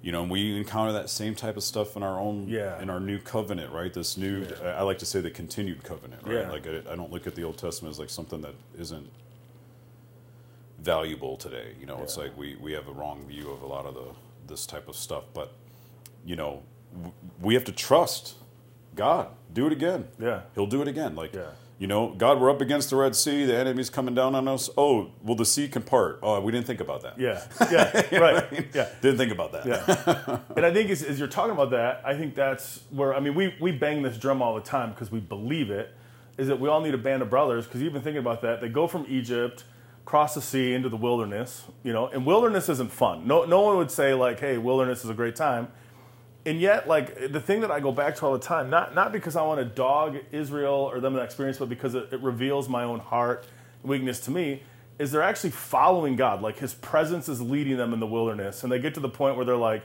you 0.00 0.12
know 0.12 0.22
and 0.22 0.30
we 0.30 0.56
encounter 0.56 0.92
that 0.92 1.10
same 1.10 1.34
type 1.34 1.56
of 1.56 1.64
stuff 1.64 1.96
in 1.96 2.02
our 2.04 2.18
own 2.20 2.46
Yeah. 2.48 2.80
in 2.80 2.88
our 2.88 3.00
new 3.00 3.18
covenant 3.18 3.72
right 3.72 3.92
this 3.92 4.16
new 4.16 4.46
Yeah. 4.62 4.78
i 4.78 4.82
like 4.82 4.98
to 4.98 5.06
say 5.06 5.20
the 5.20 5.30
continued 5.30 5.82
covenant 5.82 6.22
right 6.24 6.34
Yeah. 6.36 6.50
like 6.50 6.66
I, 6.68 6.92
I 6.92 6.94
don't 6.96 7.10
look 7.12 7.26
at 7.26 7.34
the 7.34 7.42
old 7.42 7.58
testament 7.58 7.90
as 7.94 7.98
like 7.98 8.10
something 8.10 8.40
that 8.42 8.54
isn't 8.78 9.10
valuable 10.78 11.36
today 11.36 11.74
you 11.80 11.86
know 11.86 11.98
it's 12.02 12.16
like 12.16 12.36
we 12.36 12.54
we 12.60 12.72
have 12.72 12.86
a 12.86 12.92
wrong 12.92 13.24
view 13.26 13.50
of 13.50 13.62
a 13.62 13.66
lot 13.66 13.86
of 13.86 13.94
the 13.94 14.06
this 14.46 14.66
type 14.66 14.88
of 14.88 14.94
stuff 14.94 15.24
but 15.34 15.52
you 16.24 16.36
know 16.36 16.62
w- 16.94 17.12
we 17.40 17.54
have 17.54 17.64
to 17.64 17.72
trust 17.72 18.34
God, 18.94 19.28
do 19.52 19.66
it 19.66 19.72
again. 19.74 20.08
Yeah. 20.18 20.40
He'll 20.54 20.64
do 20.66 20.80
it 20.80 20.88
again. 20.88 21.14
Like, 21.14 21.34
Yeah. 21.34 21.50
You 21.78 21.86
know, 21.86 22.14
God, 22.16 22.40
we're 22.40 22.50
up 22.50 22.60
against 22.62 22.88
the 22.90 22.96
Red 22.96 23.14
Sea. 23.14 23.44
The 23.44 23.54
enemy's 23.56 23.90
coming 23.90 24.14
down 24.14 24.34
on 24.34 24.48
us. 24.48 24.70
Oh, 24.78 25.10
well, 25.22 25.34
the 25.36 25.44
sea 25.44 25.68
can 25.68 25.82
part. 25.82 26.18
Oh, 26.22 26.40
we 26.40 26.50
didn't 26.50 26.66
think 26.66 26.80
about 26.80 27.02
that. 27.02 27.18
Yeah, 27.18 27.42
yeah, 27.70 28.18
right. 28.18 28.68
Yeah, 28.74 28.88
Didn't 29.02 29.18
think 29.18 29.32
about 29.32 29.52
that. 29.52 29.66
yeah. 29.66 30.38
and 30.56 30.64
I 30.64 30.72
think 30.72 30.90
as, 30.90 31.02
as 31.02 31.18
you're 31.18 31.28
talking 31.28 31.52
about 31.52 31.70
that, 31.70 32.00
I 32.04 32.16
think 32.16 32.34
that's 32.34 32.80
where 32.90 33.14
I 33.14 33.20
mean 33.20 33.34
we 33.34 33.54
we 33.60 33.72
bang 33.72 34.02
this 34.02 34.16
drum 34.16 34.40
all 34.40 34.54
the 34.54 34.60
time 34.62 34.90
because 34.90 35.10
we 35.10 35.20
believe 35.20 35.70
it. 35.70 35.94
Is 36.38 36.48
that 36.48 36.60
we 36.60 36.68
all 36.68 36.80
need 36.80 36.94
a 36.94 36.98
band 36.98 37.22
of 37.22 37.30
brothers? 37.30 37.64
Because 37.66 37.80
you've 37.82 37.92
been 37.94 38.02
thinking 38.02 38.20
about 38.20 38.42
that. 38.42 38.60
They 38.60 38.68
go 38.68 38.86
from 38.86 39.06
Egypt, 39.08 39.64
cross 40.04 40.34
the 40.34 40.42
sea 40.42 40.74
into 40.74 40.88
the 40.88 40.96
wilderness. 40.96 41.64
You 41.82 41.92
know, 41.92 42.08
and 42.08 42.24
wilderness 42.26 42.68
isn't 42.68 42.90
fun. 42.92 43.26
No, 43.26 43.44
no 43.44 43.60
one 43.62 43.76
would 43.76 43.90
say 43.90 44.14
like, 44.14 44.40
"Hey, 44.40 44.56
wilderness 44.58 45.04
is 45.04 45.10
a 45.10 45.14
great 45.14 45.36
time." 45.36 45.68
And 46.46 46.60
yet, 46.60 46.86
like 46.88 47.32
the 47.32 47.40
thing 47.40 47.60
that 47.62 47.70
I 47.72 47.80
go 47.80 47.92
back 47.92 48.14
to 48.16 48.26
all 48.26 48.32
the 48.32 48.38
time, 48.38 48.70
not 48.70 48.94
not 48.94 49.12
because 49.12 49.34
I 49.36 49.42
want 49.42 49.58
to 49.58 49.64
dog 49.66 50.16
Israel 50.32 50.72
or 50.92 51.00
them 51.00 51.14
that 51.14 51.24
experience, 51.24 51.58
but 51.58 51.68
because 51.68 51.94
it, 51.94 52.12
it 52.12 52.20
reveals 52.20 52.68
my 52.68 52.84
own 52.84 53.00
heart 53.00 53.46
weakness 53.82 54.20
to 54.20 54.30
me, 54.30 54.62
is 54.98 55.10
they're 55.12 55.22
actually 55.22 55.50
following 55.50 56.14
God. 56.16 56.40
Like 56.42 56.58
His 56.58 56.72
presence 56.72 57.28
is 57.28 57.42
leading 57.42 57.76
them 57.76 57.92
in 57.92 58.00
the 58.00 58.06
wilderness, 58.06 58.62
and 58.62 58.70
they 58.72 58.78
get 58.78 58.94
to 58.94 59.00
the 59.00 59.08
point 59.08 59.36
where 59.36 59.44
they're 59.44 59.56
like, 59.56 59.82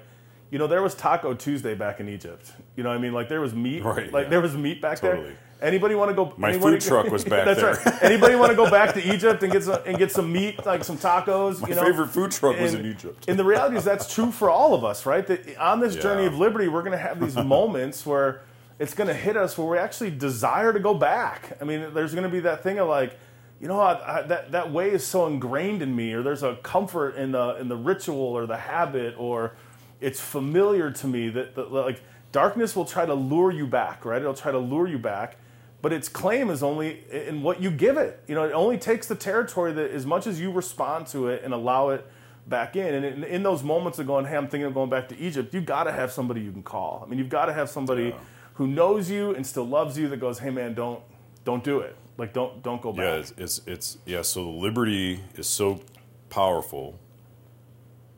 you 0.52 0.60
know, 0.60 0.68
there 0.68 0.84
was 0.84 0.94
Taco 0.94 1.34
Tuesday 1.34 1.74
back 1.74 2.00
in 2.00 2.08
Egypt. 2.08 2.52
You 2.76 2.84
know, 2.84 2.90
what 2.90 2.98
I 2.98 3.02
mean, 3.02 3.14
like 3.14 3.28
there 3.28 3.42
was 3.42 3.56
meat, 3.56 3.84
Right, 3.84 4.12
like 4.14 4.26
yeah. 4.26 4.30
there 4.30 4.42
was 4.42 4.56
meat 4.56 4.82
back 4.82 5.00
Totally. 5.00 5.30
there. 5.30 5.38
Anybody 5.62 5.94
want 5.94 6.10
to 6.10 6.16
go? 6.16 6.34
My 6.38 6.50
anybody- 6.50 6.80
food 6.80 6.88
truck 6.88 7.12
was 7.12 7.24
back 7.26 7.46
That's 7.46 7.62
there. 7.62 7.74
right. 7.76 8.02
Anybody 8.04 8.36
want 8.36 8.50
to 8.50 8.56
go 8.56 8.70
back 8.70 8.94
to 8.96 9.14
Egypt 9.14 9.44
and 9.44 9.52
get 9.52 9.64
some 9.64 9.80
and 9.86 9.98
get 9.98 10.12
some 10.12 10.32
meat, 10.32 10.66
like 10.66 10.84
some 10.84 10.98
tacos? 10.98 11.62
My 11.62 11.70
you 11.70 11.76
know? 11.76 11.84
favorite 11.84 12.08
food 12.08 12.32
truck 12.32 12.60
was 12.60 12.74
in 12.74 12.86
Egypt. 12.86 13.26
And 13.28 13.38
the 13.38 13.44
reality 13.46 13.78
is 13.78 13.84
that's 13.84 14.12
true 14.12 14.32
for 14.32 14.50
all 14.50 14.74
of 14.74 14.84
us, 14.84 15.06
right? 15.06 15.26
That 15.28 15.56
on 15.58 15.80
this 15.80 15.96
journey 15.96 16.26
of 16.26 16.38
liberty, 16.38 16.68
we're 16.68 16.82
going 16.82 16.94
to 16.94 16.98
have 16.98 17.20
these 17.20 17.36
moments 17.58 18.06
where 18.06 18.42
it's 18.80 18.96
going 18.96 19.08
to 19.08 19.14
hit 19.14 19.38
us 19.38 19.58
where 19.58 19.68
we 19.68 19.78
actually 19.78 20.10
desire 20.10 20.74
to 20.74 20.80
go 20.80 20.96
back. 20.96 21.56
I 21.62 21.64
mean, 21.64 21.94
there's 21.94 22.14
going 22.14 22.24
to 22.24 22.30
be 22.30 22.40
that 22.40 22.64
thing 22.64 22.80
of 22.80 22.88
like, 22.88 23.20
you 23.60 23.68
know, 23.68 23.80
I, 23.80 24.18
I, 24.18 24.22
that 24.24 24.54
that 24.54 24.72
way 24.72 24.90
is 24.90 25.06
so 25.06 25.28
ingrained 25.28 25.84
in 25.84 25.96
me, 25.96 26.14
or 26.14 26.24
there's 26.24 26.42
a 26.42 26.56
comfort 26.64 27.16
in 27.16 27.34
the 27.34 27.58
in 27.58 27.68
the 27.68 27.78
ritual 27.78 28.18
or 28.18 28.48
the 28.48 28.58
habit, 28.58 29.14
or 29.16 29.54
it's 30.00 30.20
familiar 30.20 30.90
to 30.90 31.08
me 31.08 31.30
that, 31.30 31.54
that 31.54 31.72
like 31.72 32.02
darkness 32.32 32.76
will 32.76 32.86
try 32.86 33.06
to 33.06 33.14
lure 33.14 33.52
you 33.52 33.68
back, 33.68 34.04
right? 34.06 34.20
It'll 34.20 34.34
try 34.34 34.52
to 34.52 34.58
lure 34.58 34.88
you 34.88 34.98
back. 34.98 35.38
But 35.82 35.92
its 35.94 36.08
claim 36.10 36.50
is 36.52 36.62
only 36.62 37.04
in 37.12 37.42
what 37.42 37.62
you 37.62 37.72
give 37.72 37.98
it. 37.98 38.24
You 38.28 38.36
know, 38.36 38.44
it 38.44 38.52
only 38.52 38.78
takes 38.78 39.08
the 39.08 39.16
territory 39.16 39.74
that 39.74 39.92
as 39.92 40.06
much 40.06 40.28
as 40.28 40.40
you 40.40 40.52
respond 40.52 41.08
to 41.08 41.28
it 41.30 41.44
and 41.44 41.54
allow 41.54 41.90
it 41.90 42.06
back 42.48 42.76
in. 42.76 42.94
And 42.94 43.06
in, 43.06 43.24
in 43.24 43.44
those 43.44 43.64
moments 43.64 43.98
of 43.98 44.06
going, 44.06 44.26
hey, 44.26 44.38
I'm 44.38 44.48
thinking 44.48 44.66
of 44.68 44.74
going 44.76 44.90
back 44.92 45.10
to 45.10 45.18
Egypt, 45.18 45.54
you've 45.54 45.66
got 45.66 45.86
to 45.86 45.92
have 45.92 46.12
somebody 46.12 46.42
you 46.42 46.52
can 46.52 46.62
call. 46.64 47.02
I 47.04 47.10
mean, 47.10 47.18
you've 47.18 47.30
got 47.30 47.46
to 47.46 47.54
have 47.54 47.70
somebody 47.70 48.10
Yeah. 48.10 48.16
who 48.56 48.68
knows 48.68 49.10
you 49.10 49.34
and 49.34 49.46
still 49.46 49.68
loves 49.68 49.98
you 49.98 50.08
that 50.10 50.18
goes, 50.18 50.40
hey, 50.40 50.52
man, 50.52 50.74
don't 50.76 51.02
don't 51.44 51.64
do 51.64 51.80
it. 51.80 51.96
Like, 52.18 52.34
don't 52.34 52.62
don't 52.62 52.82
go 52.82 52.92
back. 52.94 53.04
Yeah, 53.04 53.16
it's, 53.16 53.34
it's 53.38 53.62
it's 53.66 53.98
yeah. 54.06 54.22
So 54.22 54.44
the 54.44 54.50
liberty 54.52 55.22
is 55.36 55.48
so 55.48 55.82
powerful 56.30 57.00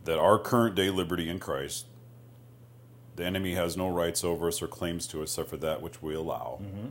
that 0.03 0.19
our 0.19 0.37
current 0.37 0.75
day 0.75 0.89
liberty 0.89 1.29
in 1.29 1.39
Christ, 1.39 1.85
the 3.15 3.23
enemy 3.23 3.53
has 3.55 3.77
no 3.77 3.87
rights 3.87 4.23
over 4.25 4.49
us 4.49 4.61
or 4.61 4.67
claims 4.67 5.07
to 5.07 5.21
us 5.23 5.29
except 5.31 5.49
for 5.49 5.57
that 5.57 5.81
which 5.81 6.01
we 6.01 6.13
allow. 6.13 6.59
Mm-hmm. 6.61 6.87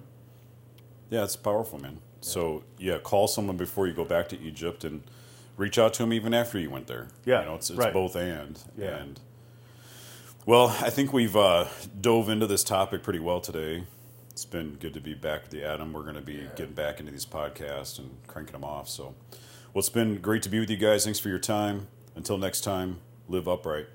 Yeah, 1.12 1.24
it's 1.24 1.36
powerful, 1.36 1.78
man. 1.78 1.98
So 2.22 2.64
yeah, 2.78 2.96
call 2.98 3.28
someone 3.28 3.58
before 3.58 3.86
you 3.86 3.92
go 3.92 4.04
back 4.06 4.30
to 4.30 4.40
Egypt 4.40 4.82
and 4.82 5.02
reach 5.58 5.78
out 5.78 5.92
to 5.94 6.02
them 6.04 6.12
even 6.14 6.32
after 6.32 6.58
you 6.58 6.70
went 6.70 6.86
there. 6.86 7.08
Yeah, 7.26 7.40
you 7.40 7.46
know, 7.46 7.54
it's, 7.56 7.68
it's 7.68 7.78
right. 7.78 7.92
both 7.92 8.16
and 8.16 8.58
Yeah. 8.78 8.96
and. 8.96 9.20
Well, 10.46 10.68
I 10.80 10.88
think 10.88 11.12
we've 11.12 11.36
uh, 11.36 11.66
dove 12.00 12.30
into 12.30 12.46
this 12.46 12.64
topic 12.64 13.02
pretty 13.02 13.18
well 13.18 13.40
today. 13.40 13.84
It's 14.30 14.46
been 14.46 14.76
good 14.76 14.94
to 14.94 15.00
be 15.00 15.12
back 15.12 15.42
with 15.42 15.50
the 15.50 15.62
Adam. 15.64 15.92
We're 15.92 16.02
going 16.02 16.14
to 16.14 16.22
be 16.22 16.48
getting 16.56 16.72
back 16.74 16.98
into 16.98 17.12
these 17.12 17.26
podcasts 17.26 17.98
and 17.98 18.16
cranking 18.26 18.54
them 18.54 18.64
off. 18.64 18.88
So, 18.88 19.14
well, 19.74 19.80
it's 19.80 19.90
been 19.90 20.16
great 20.22 20.42
to 20.44 20.48
be 20.48 20.58
with 20.58 20.70
you 20.70 20.78
guys. 20.78 21.04
Thanks 21.04 21.18
for 21.20 21.28
your 21.28 21.38
time. 21.38 21.88
Until 22.16 22.38
next 22.38 22.62
time, 22.62 23.00
live 23.28 23.46
upright. 23.46 23.86